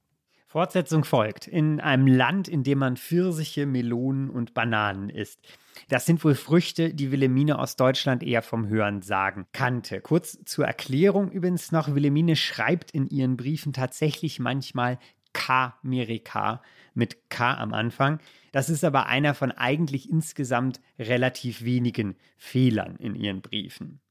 [0.55, 1.49] Fortsetzung folgt.
[1.49, 5.41] In einem Land, in dem man Pfirsiche, Melonen und Bananen isst.
[5.89, 10.01] Das sind wohl Früchte, die Wilhelmine aus Deutschland eher vom Hören sagen kannte.
[10.01, 15.01] Kurz zur Erklärung übrigens noch, Wilhelmine schreibt in ihren Briefen tatsächlich manchmal
[15.33, 16.63] K-Merika
[16.95, 18.21] mit K am Anfang.
[18.53, 24.04] Das ist aber einer von eigentlich insgesamt relativ wenigen Fehlern in ihren Briefen.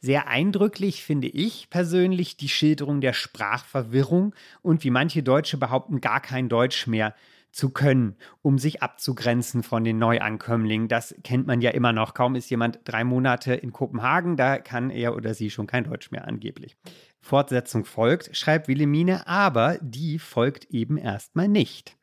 [0.00, 6.20] Sehr eindrücklich finde ich persönlich die Schilderung der Sprachverwirrung und wie manche Deutsche behaupten, gar
[6.20, 7.14] kein Deutsch mehr
[7.52, 10.88] zu können, um sich abzugrenzen von den Neuankömmlingen.
[10.88, 12.14] Das kennt man ja immer noch.
[12.14, 16.10] Kaum ist jemand drei Monate in Kopenhagen, da kann er oder sie schon kein Deutsch
[16.10, 16.76] mehr angeblich.
[17.20, 21.96] Fortsetzung folgt, schreibt Wilhelmine, aber die folgt eben erstmal nicht.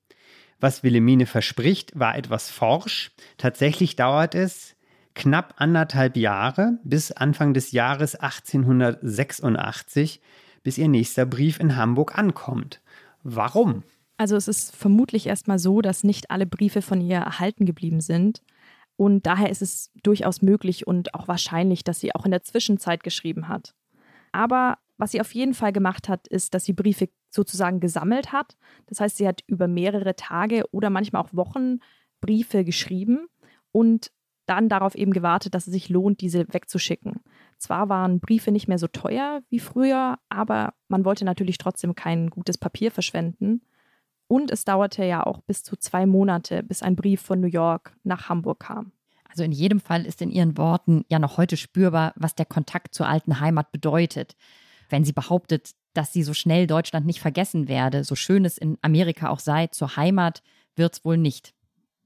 [0.61, 3.11] Was Wilhelmine verspricht, war etwas forsch.
[3.37, 4.75] Tatsächlich dauert es
[5.19, 10.21] knapp anderthalb Jahre bis Anfang des Jahres 1886,
[10.63, 12.81] bis ihr nächster Brief in Hamburg ankommt.
[13.23, 13.83] Warum?
[14.17, 18.41] Also es ist vermutlich erstmal so, dass nicht alle Briefe von ihr erhalten geblieben sind.
[18.95, 23.03] Und daher ist es durchaus möglich und auch wahrscheinlich, dass sie auch in der Zwischenzeit
[23.03, 23.75] geschrieben hat.
[24.31, 28.57] Aber was sie auf jeden Fall gemacht hat, ist, dass sie Briefe sozusagen gesammelt hat.
[28.87, 31.79] Das heißt, sie hat über mehrere Tage oder manchmal auch Wochen
[32.21, 33.27] Briefe geschrieben
[33.71, 34.11] und
[34.49, 37.21] dann darauf eben gewartet, dass es sich lohnt, diese wegzuschicken.
[37.57, 42.29] Zwar waren Briefe nicht mehr so teuer wie früher, aber man wollte natürlich trotzdem kein
[42.29, 43.61] gutes Papier verschwenden.
[44.27, 47.95] Und es dauerte ja auch bis zu zwei Monate, bis ein Brief von New York
[48.03, 48.91] nach Hamburg kam.
[49.27, 52.95] Also in jedem Fall ist in ihren Worten ja noch heute spürbar, was der Kontakt
[52.95, 54.35] zur alten Heimat bedeutet.
[54.89, 58.77] Wenn sie behauptet, dass sie so schnell Deutschland nicht vergessen werde, so schön es in
[58.81, 60.41] Amerika auch sei, zur Heimat
[60.75, 61.53] wird es wohl nicht.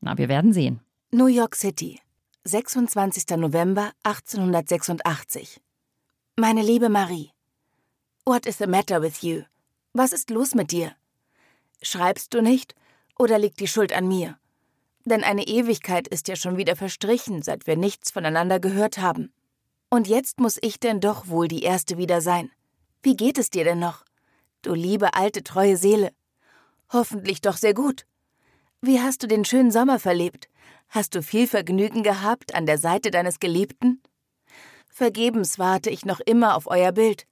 [0.02, 0.82] Na, wir werden sehen.
[1.12, 2.00] New York City,
[2.46, 3.38] 26.
[3.38, 5.62] November 1886.
[6.36, 7.32] Meine liebe Marie,
[8.26, 9.44] what is the matter with you?
[9.94, 10.92] Was ist los mit dir?
[11.82, 12.76] Schreibst du nicht
[13.18, 14.38] oder liegt die Schuld an mir?
[15.06, 19.32] Denn eine Ewigkeit ist ja schon wieder verstrichen, seit wir nichts voneinander gehört haben.
[19.90, 22.52] Und jetzt muss ich denn doch wohl die Erste wieder sein.
[23.04, 24.04] Wie geht es dir denn noch?
[24.64, 26.12] Du liebe alte, treue Seele.
[26.92, 28.06] Hoffentlich doch sehr gut.
[28.82, 30.50] Wie hast du den schönen Sommer verlebt?
[30.94, 34.00] Hast du viel Vergnügen gehabt an der Seite deines Geliebten?
[34.88, 37.26] Vergebens warte ich noch immer auf euer Bild.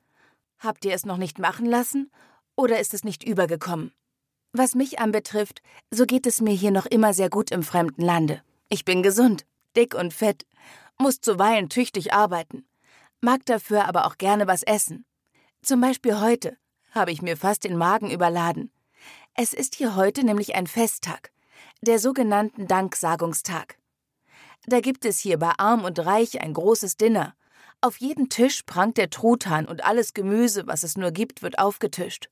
[0.58, 2.12] Habt ihr es noch nicht machen lassen
[2.56, 3.94] oder ist es nicht übergekommen?
[4.52, 8.42] Was mich anbetrifft, so geht es mir hier noch immer sehr gut im fremden Lande.
[8.70, 9.46] Ich bin gesund,
[9.76, 10.48] dick und fett,
[10.98, 12.66] muss zuweilen tüchtig arbeiten,
[13.20, 15.06] mag dafür aber auch gerne was essen.
[15.62, 16.58] Zum Beispiel heute
[16.90, 18.72] habe ich mir fast den Magen überladen.
[19.36, 21.32] Es ist hier heute nämlich ein Festtag,
[21.82, 23.78] der sogenannten Danksagungstag.
[24.66, 27.36] Da gibt es hier bei Arm und Reich ein großes Dinner.
[27.82, 32.30] Auf jeden Tisch prangt der Truthahn und alles Gemüse, was es nur gibt, wird aufgetischt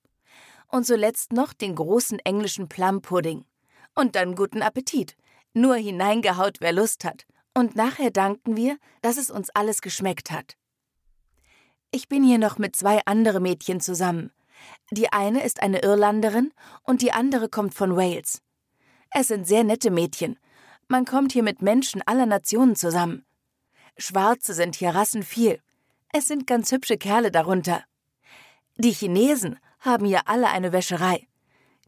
[0.70, 3.46] und zuletzt noch den großen englischen Plum-Pudding.
[3.96, 5.16] Und dann guten Appetit.
[5.54, 7.26] Nur hineingehaut, wer Lust hat.
[7.54, 10.56] Und nachher danken wir, dass es uns alles geschmeckt hat.
[11.92, 14.32] Ich bin hier noch mit zwei anderen Mädchen zusammen.
[14.92, 18.42] Die eine ist eine Irlanderin und die andere kommt von Wales.
[19.12, 20.38] Es sind sehr nette Mädchen.
[20.88, 23.26] Man kommt hier mit Menschen aller Nationen zusammen.
[23.98, 25.60] Schwarze sind hier Rassen viel.
[26.14, 27.84] Es sind ganz hübsche Kerle darunter.
[28.78, 31.28] Die Chinesen haben hier alle eine Wäscherei.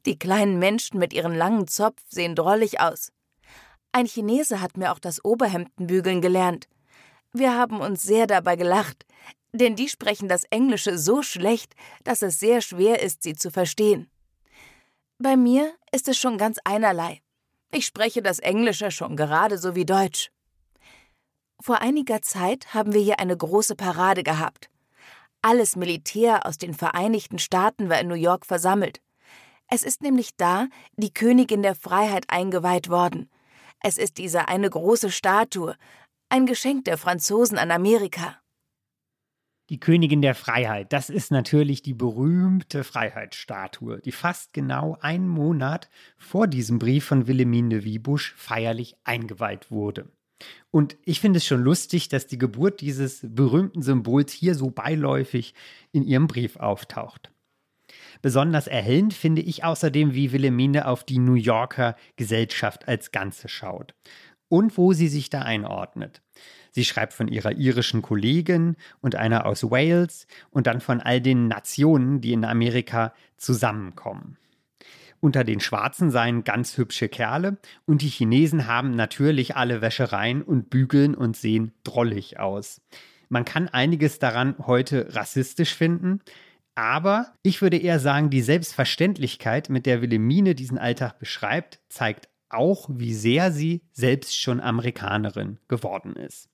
[0.06, 3.12] Die kleinen Menschen mit ihren langen Zopf sehen drollig aus.
[3.92, 6.68] Ein Chinese hat mir auch das Oberhemdenbügeln gelernt.
[7.34, 9.06] Wir haben uns sehr dabei gelacht,
[9.54, 14.10] denn die sprechen das Englische so schlecht, dass es sehr schwer ist, sie zu verstehen.
[15.22, 17.22] Bei mir ist es schon ganz einerlei.
[17.72, 20.32] Ich spreche das Englische schon gerade so wie Deutsch.
[21.62, 24.72] Vor einiger Zeit haben wir hier eine große Parade gehabt.
[25.44, 29.00] Alles Militär aus den Vereinigten Staaten war in New York versammelt.
[29.68, 33.30] Es ist nämlich da die Königin der Freiheit eingeweiht worden.
[33.80, 35.76] Es ist diese eine große Statue,
[36.30, 38.41] ein Geschenk der Franzosen an Amerika.
[39.72, 45.90] Die Königin der Freiheit, das ist natürlich die berühmte Freiheitsstatue, die fast genau einen Monat
[46.18, 50.12] vor diesem Brief von Wilhelmine de Wiebusch feierlich eingeweiht wurde.
[50.72, 55.54] Und ich finde es schon lustig, dass die Geburt dieses berühmten Symbols hier so beiläufig
[55.94, 57.32] in ihrem Brief auftaucht.
[58.22, 63.96] Besonders erhellend finde ich außerdem, wie Wilhelmine auf die New Yorker Gesellschaft als Ganze schaut
[64.50, 66.22] und wo sie sich da einordnet.
[66.72, 71.48] Sie schreibt von ihrer irischen Kollegin und einer aus Wales und dann von all den
[71.48, 74.38] Nationen, die in Amerika zusammenkommen.
[75.20, 80.72] Unter den Schwarzen seien ganz hübsche Kerle und die Chinesen haben natürlich alle Wäschereien und
[80.72, 82.82] bügeln und sehen drollig aus.
[83.30, 86.22] Man kann einiges daran heute rassistisch finden,
[86.74, 92.90] aber ich würde eher sagen, die Selbstverständlichkeit, mit der Wilhelmine diesen Alltag beschreibt, zeigt auch,
[92.92, 96.51] wie sehr sie selbst schon Amerikanerin geworden ist.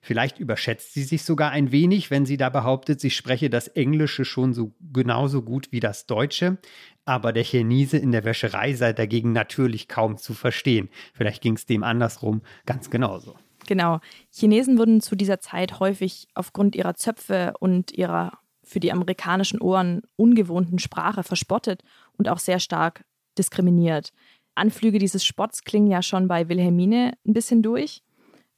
[0.00, 4.24] Vielleicht überschätzt sie sich sogar ein wenig, wenn sie da behauptet, sie spreche das Englische
[4.24, 6.58] schon so genauso gut wie das Deutsche,
[7.04, 10.88] aber der Chinese in der Wäscherei sei dagegen natürlich kaum zu verstehen.
[11.14, 13.36] Vielleicht ging es dem andersrum ganz genauso.
[13.66, 14.00] Genau.
[14.30, 20.02] Chinesen wurden zu dieser Zeit häufig aufgrund ihrer Zöpfe und ihrer für die amerikanischen Ohren
[20.16, 21.82] ungewohnten Sprache verspottet
[22.16, 23.04] und auch sehr stark
[23.36, 24.10] diskriminiert.
[24.54, 28.02] Anflüge dieses Spotts klingen ja schon bei Wilhelmine ein bisschen durch.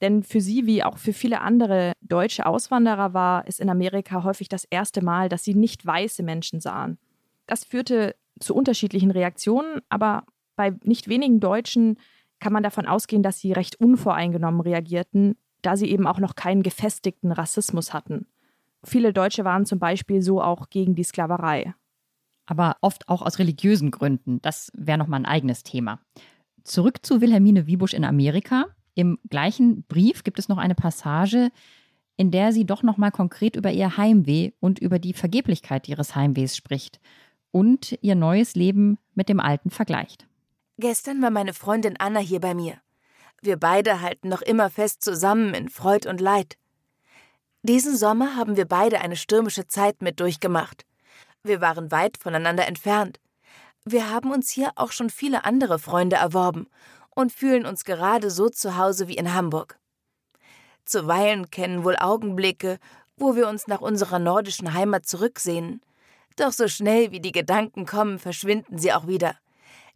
[0.01, 4.49] Denn für sie wie auch für viele andere deutsche Auswanderer war es in Amerika häufig
[4.49, 6.99] das erste Mal, dass sie nicht weiße Menschen sahen.
[7.47, 10.25] Das führte zu unterschiedlichen Reaktionen, aber
[10.57, 11.99] bei nicht wenigen Deutschen
[12.39, 16.63] kann man davon ausgehen, dass sie recht unvoreingenommen reagierten, da sie eben auch noch keinen
[16.63, 18.27] gefestigten Rassismus hatten.
[18.83, 21.75] Viele Deutsche waren zum Beispiel so auch gegen die Sklaverei.
[22.47, 24.41] Aber oft auch aus religiösen Gründen.
[24.41, 26.01] Das wäre nochmal ein eigenes Thema.
[26.65, 28.67] Zurück zu Wilhelmine Wiebusch in Amerika.
[29.01, 31.51] Im gleichen Brief gibt es noch eine Passage,
[32.19, 36.15] in der sie doch noch mal konkret über ihr Heimweh und über die Vergeblichkeit ihres
[36.15, 37.01] Heimwehs spricht
[37.51, 40.27] und ihr neues Leben mit dem alten vergleicht.
[40.77, 42.75] Gestern war meine Freundin Anna hier bei mir.
[43.41, 46.59] Wir beide halten noch immer fest zusammen in Freud und Leid.
[47.63, 50.85] Diesen Sommer haben wir beide eine stürmische Zeit mit durchgemacht.
[51.43, 53.19] Wir waren weit voneinander entfernt.
[53.87, 56.67] Wir haben uns hier auch schon viele andere Freunde erworben
[57.15, 59.79] und fühlen uns gerade so zu Hause wie in Hamburg.
[60.85, 62.79] Zuweilen kennen wohl Augenblicke,
[63.17, 65.83] wo wir uns nach unserer nordischen Heimat zurücksehnen.
[66.37, 69.37] Doch so schnell wie die Gedanken kommen, verschwinden sie auch wieder.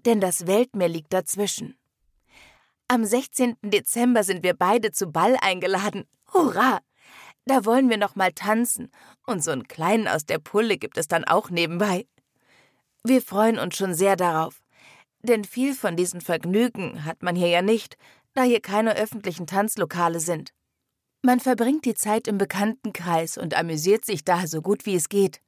[0.04, 1.76] Denn das Weltmeer liegt dazwischen.
[2.86, 3.56] Am 16.
[3.62, 6.04] Dezember sind wir beide zu Ball eingeladen.
[6.32, 6.80] Hurra!
[7.46, 8.90] Da wollen wir noch mal tanzen.
[9.26, 12.06] Und so einen kleinen aus der Pulle gibt es dann auch nebenbei.
[13.02, 14.63] Wir freuen uns schon sehr darauf.
[15.24, 17.96] Denn viel von diesen Vergnügen hat man hier ja nicht,
[18.34, 20.52] da hier keine öffentlichen Tanzlokale sind.
[21.22, 25.40] Man verbringt die Zeit im Bekanntenkreis und amüsiert sich da so gut wie es geht.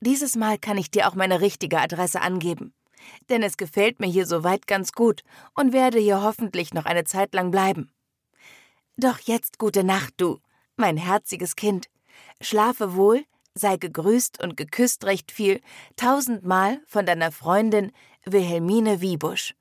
[0.00, 2.72] Dieses Mal kann ich dir auch meine richtige Adresse angeben.
[3.28, 7.34] Denn es gefällt mir hier soweit ganz gut und werde hier hoffentlich noch eine Zeit
[7.34, 7.92] lang bleiben.
[8.96, 10.38] Doch jetzt gute Nacht, du,
[10.76, 11.90] mein herziges Kind.
[12.40, 15.60] Schlafe wohl, sei gegrüßt und geküsst recht viel,
[15.96, 17.92] tausendmal von deiner Freundin
[18.26, 19.54] Wilhelmine Wiebusch.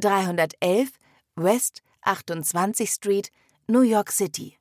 [0.00, 0.90] 311
[1.36, 3.30] West 28 Street,
[3.68, 4.56] New York City.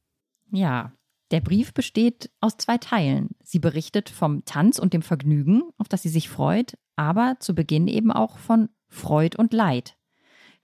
[0.52, 0.94] Ja,
[1.32, 3.30] der Brief besteht aus zwei Teilen.
[3.44, 7.88] Sie berichtet vom Tanz und dem Vergnügen, auf das sie sich freut, aber zu Beginn
[7.88, 9.98] eben auch von Freud und Leid.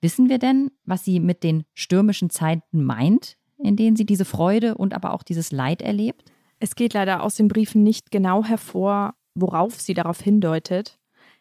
[0.01, 4.75] Wissen wir denn, was sie mit den stürmischen Zeiten meint, in denen sie diese Freude
[4.75, 6.31] und aber auch dieses Leid erlebt?
[6.59, 10.99] Es geht leider aus den Briefen nicht genau hervor, worauf sie darauf hindeutet.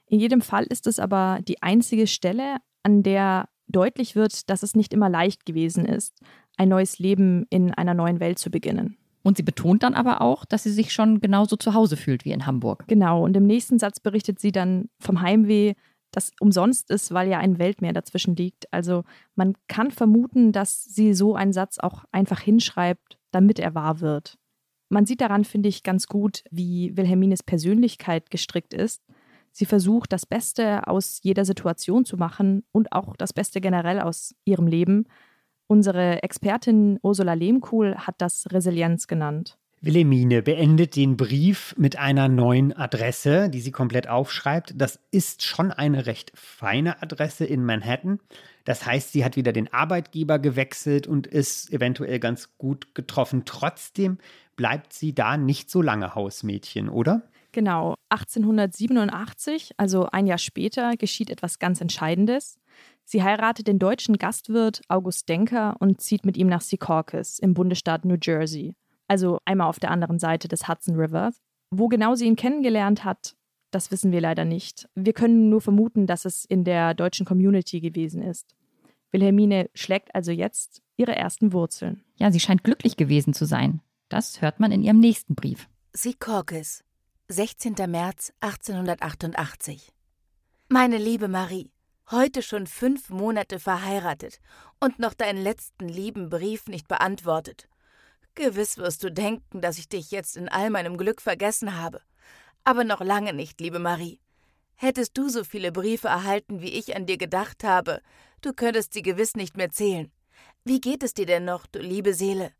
[0.09, 4.77] In jedem Fall ist es aber die einzige Stelle, an der deutlich wird, dass es
[4.77, 6.15] nicht immer leicht gewesen ist,
[6.57, 8.97] ein neues Leben in einer neuen Welt zu beginnen.
[9.23, 12.31] Und sie betont dann aber auch, dass sie sich schon genauso zu Hause fühlt wie
[12.31, 12.85] in Hamburg.
[12.87, 15.75] Genau, und im nächsten Satz berichtet sie dann vom Heimweh,
[16.13, 18.73] das umsonst ist, weil ja ein Weltmeer dazwischen liegt.
[18.73, 19.03] Also
[19.35, 24.39] man kann vermuten, dass sie so einen Satz auch einfach hinschreibt, damit er wahr wird.
[24.89, 29.03] Man sieht daran, finde ich, ganz gut, wie Wilhelmines Persönlichkeit gestrickt ist.
[29.57, 34.35] Sie versucht, das Beste aus jeder Situation zu machen und auch das Beste generell aus
[34.45, 35.07] ihrem Leben.
[35.67, 39.57] Unsere Expertin Ursula Lehmkuhl hat das Resilienz genannt.
[39.81, 44.75] Wilhelmine beendet den Brief mit einer neuen Adresse, die sie komplett aufschreibt.
[44.77, 48.21] Das ist schon eine recht feine Adresse in Manhattan.
[48.67, 53.45] Das heißt, sie hat wieder den Arbeitgeber gewechselt und ist eventuell ganz gut getroffen.
[53.47, 54.19] Trotzdem
[54.55, 57.23] bleibt sie da nicht so lange Hausmädchen, oder?
[57.57, 62.59] Genau, 1887, also ein Jahr später, geschieht etwas ganz Entscheidendes.
[63.07, 68.05] Sie heiratet den deutschen Gastwirt August Denker und zieht mit ihm nach Secaucus im Bundesstaat
[68.05, 68.75] New Jersey,
[69.09, 71.41] also einmal auf der anderen Seite des Hudson Rivers.
[71.71, 73.37] Wo genau sie ihn kennengelernt hat,
[73.71, 74.87] das wissen wir leider nicht.
[74.95, 78.55] Wir können nur vermuten, dass es in der deutschen Community gewesen ist.
[79.13, 82.05] Wilhelmine schlägt also jetzt ihre ersten Wurzeln.
[82.19, 83.81] Ja, sie scheint glücklich gewesen zu sein.
[84.11, 85.71] Das hört man in ihrem nächsten Brief.
[85.95, 86.85] Secaucus,
[87.29, 87.75] 16.
[87.89, 89.93] März 1888.
[90.69, 91.73] Meine liebe Marie,
[92.13, 94.39] heute schon fünf Monate verheiratet
[94.79, 97.69] und noch deinen letzten lieben Brief nicht beantwortet.
[98.37, 102.01] Gewiss wirst du denken, dass ich dich jetzt in all meinem Glück vergessen habe.
[102.63, 104.21] Aber noch lange nicht, liebe Marie.
[104.77, 108.03] Hättest du so viele Briefe erhalten, wie ich an dir gedacht habe,
[108.41, 110.13] du könntest sie gewiss nicht mehr zählen.
[110.63, 112.53] Wie geht es dir denn noch, du liebe Seele?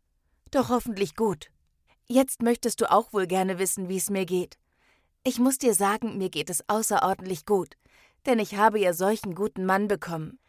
[0.51, 1.51] Doch hoffentlich gut.
[2.09, 4.57] Jetzt möchtest du auch wohl gerne wissen, wie es mir geht.
[5.23, 7.75] Ich muss dir sagen, mir geht es außerordentlich gut,
[8.25, 10.39] denn ich habe ja solchen guten Mann bekommen.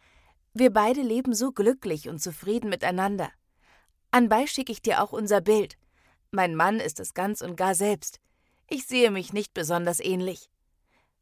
[0.53, 3.29] Wir beide leben so glücklich und zufrieden miteinander.
[4.11, 5.77] Anbei schicke ich dir auch unser Bild.
[6.31, 8.21] Mein Mann ist es ganz und gar selbst.
[8.69, 10.49] Ich sehe mich nicht besonders ähnlich.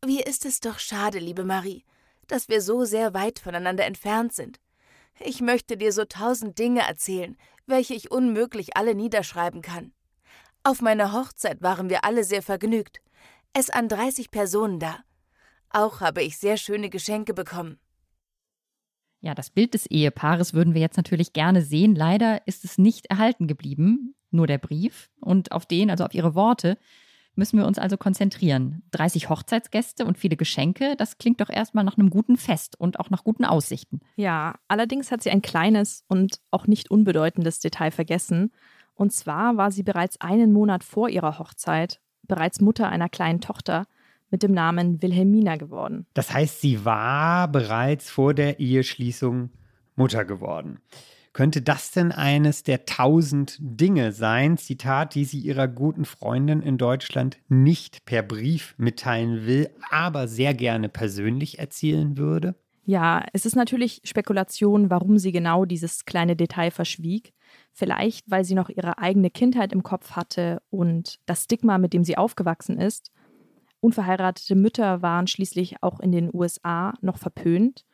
[0.06, 1.84] Wie ist es doch schade, liebe Marie,
[2.28, 4.60] dass wir so sehr weit voneinander entfernt sind.
[5.20, 7.36] Ich möchte dir so tausend Dinge erzählen,
[7.66, 9.94] welche ich unmöglich alle niederschreiben kann.
[10.68, 13.00] Auf meiner Hochzeit waren wir alle sehr vergnügt.
[13.54, 14.98] Es an 30 Personen da.
[15.70, 17.80] Auch habe ich sehr schöne Geschenke bekommen.
[19.22, 21.96] Ja, das Bild des Ehepaares würden wir jetzt natürlich gerne sehen.
[21.96, 25.10] Leider ist es nicht erhalten geblieben, nur der Brief.
[25.22, 26.78] Und auf den, also auf ihre Worte,
[27.38, 28.84] müssen wir uns also konzentrieren.
[28.92, 33.10] 30 Hochzeitsgäste und viele Geschenke, das klingt doch erstmal nach einem guten Fest und auch
[33.10, 34.02] nach guten Aussichten.
[34.18, 38.52] Ja, allerdings hat sie ein kleines und auch nicht unbedeutendes Detail vergessen.
[38.98, 43.86] Und zwar war sie bereits einen Monat vor ihrer Hochzeit bereits Mutter einer kleinen Tochter
[44.32, 46.08] mit dem Namen Wilhelmina geworden.
[46.14, 49.52] Das heißt, sie war bereits vor der Eheschließung
[49.96, 50.80] Mutter geworden.
[51.32, 56.80] Könnte das denn eines der tausend Dinge sein, Zitat, die sie ihrer guten Freundin in
[56.80, 62.56] Deutschland nicht per Brief mitteilen will, aber sehr gerne persönlich erzählen würde?
[62.86, 67.34] Ja, es ist natürlich Spekulation, warum sie genau dieses kleine Detail verschwieg.
[67.80, 72.04] Vielleicht, weil sie noch ihre eigene Kindheit im Kopf hatte und das Stigma, mit dem
[72.04, 73.12] sie aufgewachsen ist.
[73.82, 77.86] Unverheiratete Mütter waren schließlich auch in den USA noch verpönt.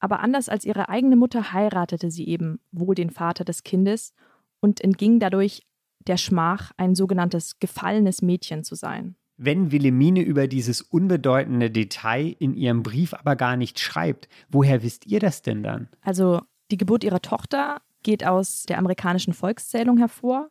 [0.00, 4.12] Aber anders als ihre eigene Mutter heiratete sie eben wohl den Vater des Kindes
[4.58, 5.62] und entging dadurch
[6.00, 9.14] der Schmach, ein sogenanntes gefallenes Mädchen zu sein.
[9.36, 15.06] Wenn Wilhelmine über dieses unbedeutende Detail in ihrem Brief aber gar nicht schreibt, woher wisst
[15.06, 15.88] ihr das denn dann?
[16.00, 16.40] Also
[16.72, 20.48] die Geburt ihrer Tochter geht aus der amerikanischen Volkszählung hervor.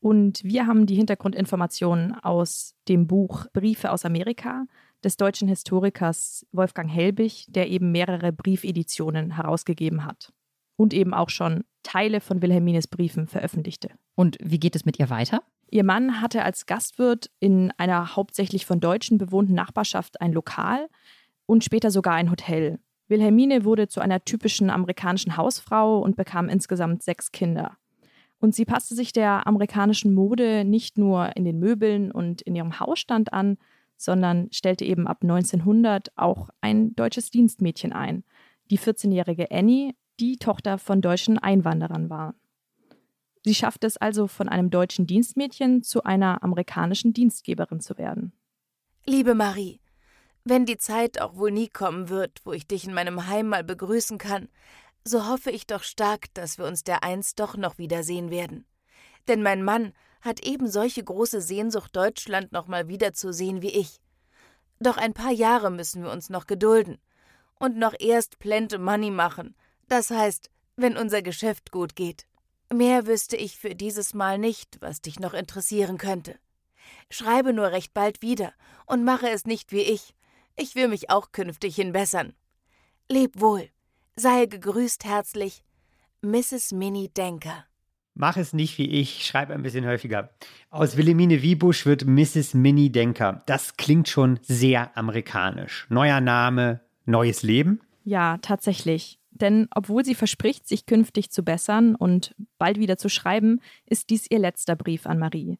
[0.00, 4.64] Und wir haben die Hintergrundinformationen aus dem Buch Briefe aus Amerika
[5.04, 10.32] des deutschen Historikers Wolfgang Helbig, der eben mehrere Briefeditionen herausgegeben hat
[10.76, 13.90] und eben auch schon Teile von Wilhelmines Briefen veröffentlichte.
[14.14, 15.42] Und wie geht es mit ihr weiter?
[15.70, 20.88] Ihr Mann hatte als Gastwirt in einer hauptsächlich von Deutschen bewohnten Nachbarschaft ein Lokal
[21.46, 22.78] und später sogar ein Hotel.
[23.10, 27.76] Wilhelmine wurde zu einer typischen amerikanischen Hausfrau und bekam insgesamt sechs Kinder.
[28.38, 32.80] Und sie passte sich der amerikanischen Mode nicht nur in den Möbeln und in ihrem
[32.80, 33.58] Hausstand an,
[33.96, 38.24] sondern stellte eben ab 1900 auch ein deutsches Dienstmädchen ein,
[38.70, 42.34] die 14-jährige Annie, die Tochter von deutschen Einwanderern war.
[43.44, 48.32] Sie schaffte es also, von einem deutschen Dienstmädchen zu einer amerikanischen Dienstgeberin zu werden.
[49.06, 49.80] Liebe Marie,
[50.44, 53.64] wenn die Zeit auch wohl nie kommen wird, wo ich dich in meinem Heim mal
[53.64, 54.48] begrüßen kann,
[55.04, 58.66] so hoffe ich doch stark, dass wir uns dereinst doch noch wiedersehen werden.
[59.28, 64.00] Denn mein Mann hat eben solche große Sehnsucht, Deutschland noch mal wiederzusehen wie ich.
[64.78, 66.98] Doch ein paar Jahre müssen wir uns noch gedulden
[67.58, 69.54] und noch erst Plente Money machen.
[69.88, 72.26] Das heißt, wenn unser Geschäft gut geht.
[72.72, 76.38] Mehr wüsste ich für dieses Mal nicht, was dich noch interessieren könnte.
[77.10, 78.52] Schreibe nur recht bald wieder
[78.86, 80.14] und mache es nicht wie ich.
[80.56, 82.34] Ich will mich auch künftig hinbessern.
[83.08, 83.68] Leb wohl.
[84.16, 85.62] Sei gegrüßt herzlich,
[86.22, 86.72] Mrs.
[86.72, 87.64] Minnie Denker.
[88.14, 90.30] Mach es nicht wie ich, schreib ein bisschen häufiger.
[90.68, 92.54] Aus Wilhelmine Wiebusch wird Mrs.
[92.54, 93.42] Minnie Denker.
[93.46, 95.86] Das klingt schon sehr amerikanisch.
[95.88, 97.80] Neuer Name, neues Leben?
[98.04, 99.18] Ja, tatsächlich.
[99.30, 104.30] Denn obwohl sie verspricht, sich künftig zu bessern und bald wieder zu schreiben, ist dies
[104.30, 105.58] ihr letzter Brief an Marie.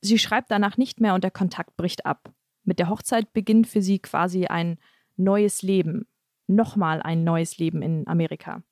[0.00, 2.30] Sie schreibt danach nicht mehr und der Kontakt bricht ab.
[2.64, 4.78] Mit der Hochzeit beginnt für sie quasi ein
[5.16, 6.06] neues Leben,
[6.46, 8.62] nochmal ein neues Leben in Amerika.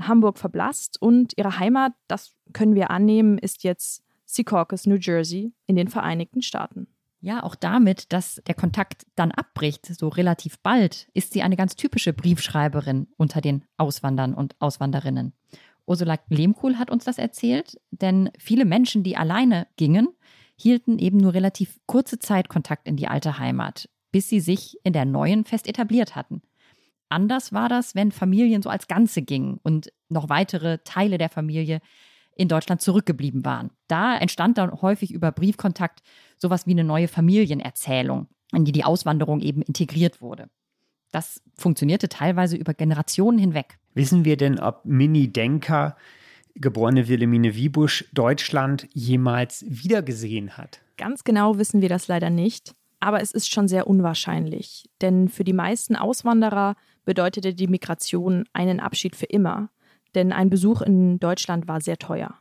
[0.00, 5.76] Hamburg verblasst und ihre Heimat, das können wir annehmen, ist jetzt Secaucus, New Jersey in
[5.76, 6.86] den Vereinigten Staaten.
[7.20, 11.76] Ja, auch damit, dass der Kontakt dann abbricht, so relativ bald, ist sie eine ganz
[11.76, 15.32] typische Briefschreiberin unter den Auswandern und Auswanderinnen.
[15.86, 20.08] Ursula Lehmkuhl hat uns das erzählt, denn viele Menschen, die alleine gingen,
[20.62, 24.92] hielten eben nur relativ kurze Zeit Kontakt in die alte Heimat, bis sie sich in
[24.92, 26.42] der neuen fest etabliert hatten.
[27.08, 31.80] Anders war das, wenn Familien so als Ganze gingen und noch weitere Teile der Familie
[32.34, 33.70] in Deutschland zurückgeblieben waren.
[33.88, 36.00] Da entstand dann häufig über Briefkontakt
[36.38, 40.48] sowas wie eine neue Familienerzählung, in die die Auswanderung eben integriert wurde.
[41.10, 43.78] Das funktionierte teilweise über Generationen hinweg.
[43.92, 45.96] Wissen wir denn, ob Minnie Denker,
[46.54, 50.80] geborene Wilhelmine Wiebusch, Deutschland jemals wiedergesehen hat?
[50.96, 55.44] Ganz genau wissen wir das leider nicht, aber es ist schon sehr unwahrscheinlich, denn für
[55.44, 59.70] die meisten Auswanderer bedeutete die Migration einen Abschied für immer
[60.14, 62.34] denn ein Besuch in Deutschland war sehr teuer.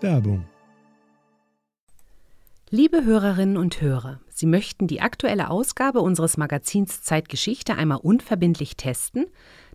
[0.00, 0.44] Werbung.
[2.70, 9.26] Liebe Hörerinnen und Hörer, Sie möchten die aktuelle Ausgabe unseres Magazins Zeitgeschichte einmal unverbindlich testen?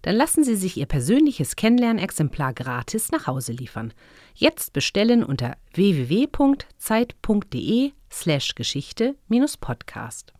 [0.07, 3.93] Dann lassen Sie sich Ihr persönliches Kennenlernexemplar gratis nach Hause liefern.
[4.35, 10.31] Jetzt bestellen unter www.zeit.de/slash Geschichte-Podcast.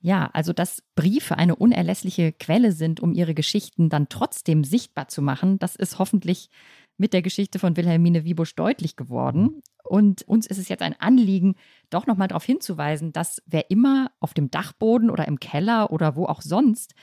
[0.00, 5.22] Ja, also dass Briefe eine unerlässliche Quelle sind, um ihre Geschichten dann trotzdem sichtbar zu
[5.22, 6.50] machen, das ist hoffentlich
[6.96, 9.62] mit der Geschichte von Wilhelmine Wiebusch deutlich geworden.
[9.88, 11.56] Und uns ist es jetzt ein Anliegen,
[11.90, 16.26] doch nochmal darauf hinzuweisen, dass wer immer auf dem Dachboden oder im Keller oder wo
[16.26, 16.94] auch sonst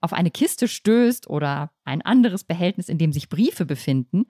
[0.00, 4.26] auf eine Kiste stößt oder ein anderes Behältnis, in dem sich Briefe befinden,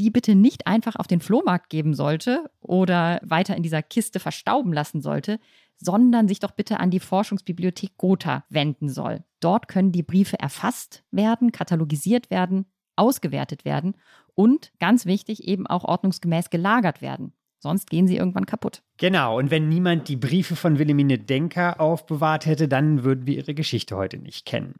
[0.00, 4.72] die bitte nicht einfach auf den Flohmarkt geben sollte oder weiter in dieser Kiste verstauben
[4.72, 5.38] lassen sollte,
[5.76, 9.24] sondern sich doch bitte an die Forschungsbibliothek Gotha wenden soll.
[9.40, 13.94] Dort können die Briefe erfasst werden, katalogisiert werden, ausgewertet werden
[14.34, 17.32] und ganz wichtig eben auch ordnungsgemäß gelagert werden.
[17.64, 18.82] Sonst gehen sie irgendwann kaputt.
[18.98, 23.54] Genau, und wenn niemand die Briefe von Wilhelmine Denker aufbewahrt hätte, dann würden wir ihre
[23.54, 24.74] Geschichte heute nicht kennen.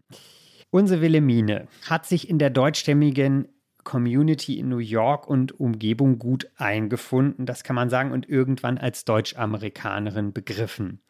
[0.69, 3.49] Unsere Wilhelmine hat sich in der deutschstämmigen
[3.85, 9.07] Community in New York und Umgebung gut eingefunden, das kann man sagen, und irgendwann als
[9.07, 11.01] Deutsch-Amerikanerin begriffen.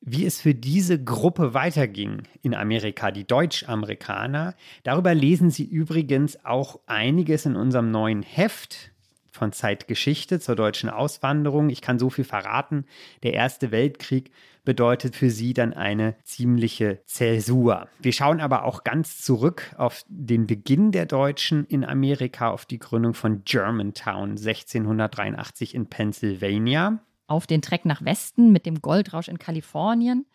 [0.00, 6.80] Wie es für diese Gruppe weiterging in Amerika, die Deutsch-Amerikaner, darüber lesen Sie übrigens auch
[6.86, 8.90] einiges in unserem neuen Heft
[9.36, 11.70] von Zeitgeschichte zur deutschen Auswanderung.
[11.70, 12.86] Ich kann so viel verraten.
[13.22, 14.32] Der Erste Weltkrieg
[14.64, 17.88] bedeutet für sie dann eine ziemliche Zäsur.
[18.00, 22.78] Wir schauen aber auch ganz zurück auf den Beginn der Deutschen in Amerika, auf die
[22.78, 26.98] Gründung von Germantown 1683 in Pennsylvania.
[27.28, 30.26] Auf den Treck nach Westen mit dem Goldrausch in Kalifornien.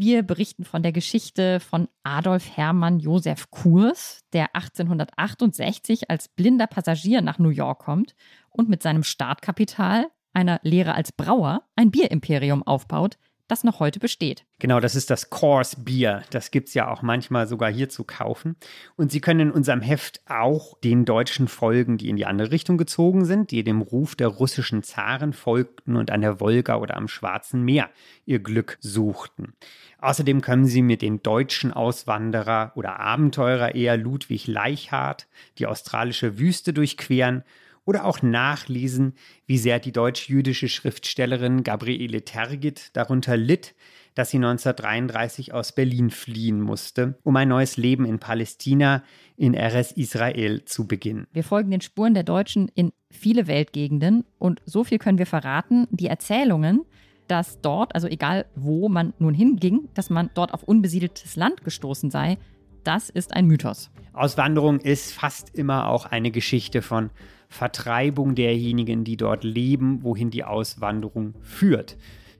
[0.00, 7.20] Wir berichten von der Geschichte von Adolf Hermann Josef Kurs, der 1868 als blinder Passagier
[7.20, 8.14] nach New York kommt
[8.50, 13.18] und mit seinem Startkapital, einer Lehre als Brauer, ein Bierimperium aufbaut,
[13.48, 14.44] das noch heute besteht.
[14.58, 16.22] Genau, das ist das Course Bier.
[16.30, 18.56] Das gibt es ja auch manchmal sogar hier zu kaufen.
[18.96, 22.76] Und Sie können in unserem Heft auch den deutschen folgen, die in die andere Richtung
[22.76, 27.08] gezogen sind, die dem Ruf der russischen Zaren folgten und an der Wolga oder am
[27.08, 27.88] Schwarzen Meer
[28.26, 29.54] ihr Glück suchten.
[30.00, 35.26] Außerdem können Sie mit den deutschen Auswanderer oder Abenteurer eher Ludwig Leichhardt
[35.58, 37.42] die australische Wüste durchqueren
[37.88, 39.14] oder auch nachlesen,
[39.46, 43.74] wie sehr die deutsch-jüdische Schriftstellerin Gabriele Tergit darunter litt,
[44.14, 49.02] dass sie 1933 aus Berlin fliehen musste, um ein neues Leben in Palästina,
[49.38, 51.26] in RS Israel zu beginnen.
[51.32, 55.88] Wir folgen den Spuren der Deutschen in viele Weltgegenden und so viel können wir verraten,
[55.90, 56.84] die Erzählungen,
[57.26, 62.10] dass dort, also egal wo man nun hinging, dass man dort auf unbesiedeltes Land gestoßen
[62.10, 62.36] sei,
[62.84, 63.90] das ist ein Mythos.
[64.12, 67.08] Auswanderung ist fast immer auch eine Geschichte von
[67.48, 71.96] Vertreibung derjenigen, die dort leben, wohin die Auswanderung führt.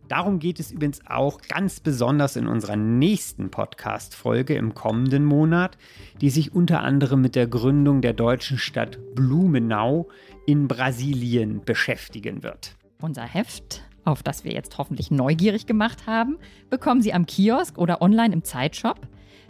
[0.08, 5.76] Darum geht es übrigens auch ganz besonders in unserer nächsten Podcast-Folge im kommenden Monat,
[6.22, 10.08] die sich unter anderem mit der Gründung der deutschen Stadt Blumenau
[10.46, 12.74] in Brasilien beschäftigen wird.
[13.02, 16.38] Unser Heft, auf das wir jetzt hoffentlich neugierig gemacht haben,
[16.70, 19.06] bekommen Sie am Kiosk oder online im Zeitshop.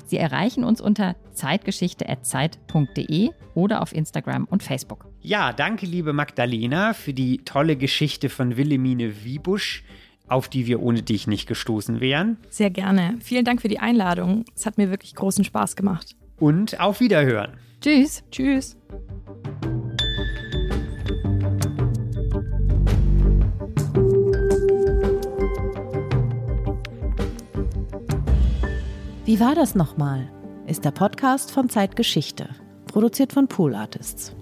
[0.06, 5.07] Sie erreichen uns unter zeitgeschichte.zeit.de oder auf Instagram und Facebook.
[5.20, 9.82] Ja, danke, liebe Magdalena, für die tolle Geschichte von Wilhelmine Wiebusch,
[10.28, 12.36] auf die wir ohne dich nicht gestoßen wären.
[12.50, 13.16] Sehr gerne.
[13.20, 14.44] Vielen Dank für die Einladung.
[14.54, 16.14] Es hat mir wirklich großen Spaß gemacht.
[16.38, 17.56] Und auf Wiederhören.
[17.80, 18.22] Tschüss.
[18.30, 18.76] Tschüss.
[29.24, 30.30] Wie war das nochmal?
[30.66, 32.48] Ist der Podcast von Zeitgeschichte,
[32.86, 34.34] produziert von Pool Artists.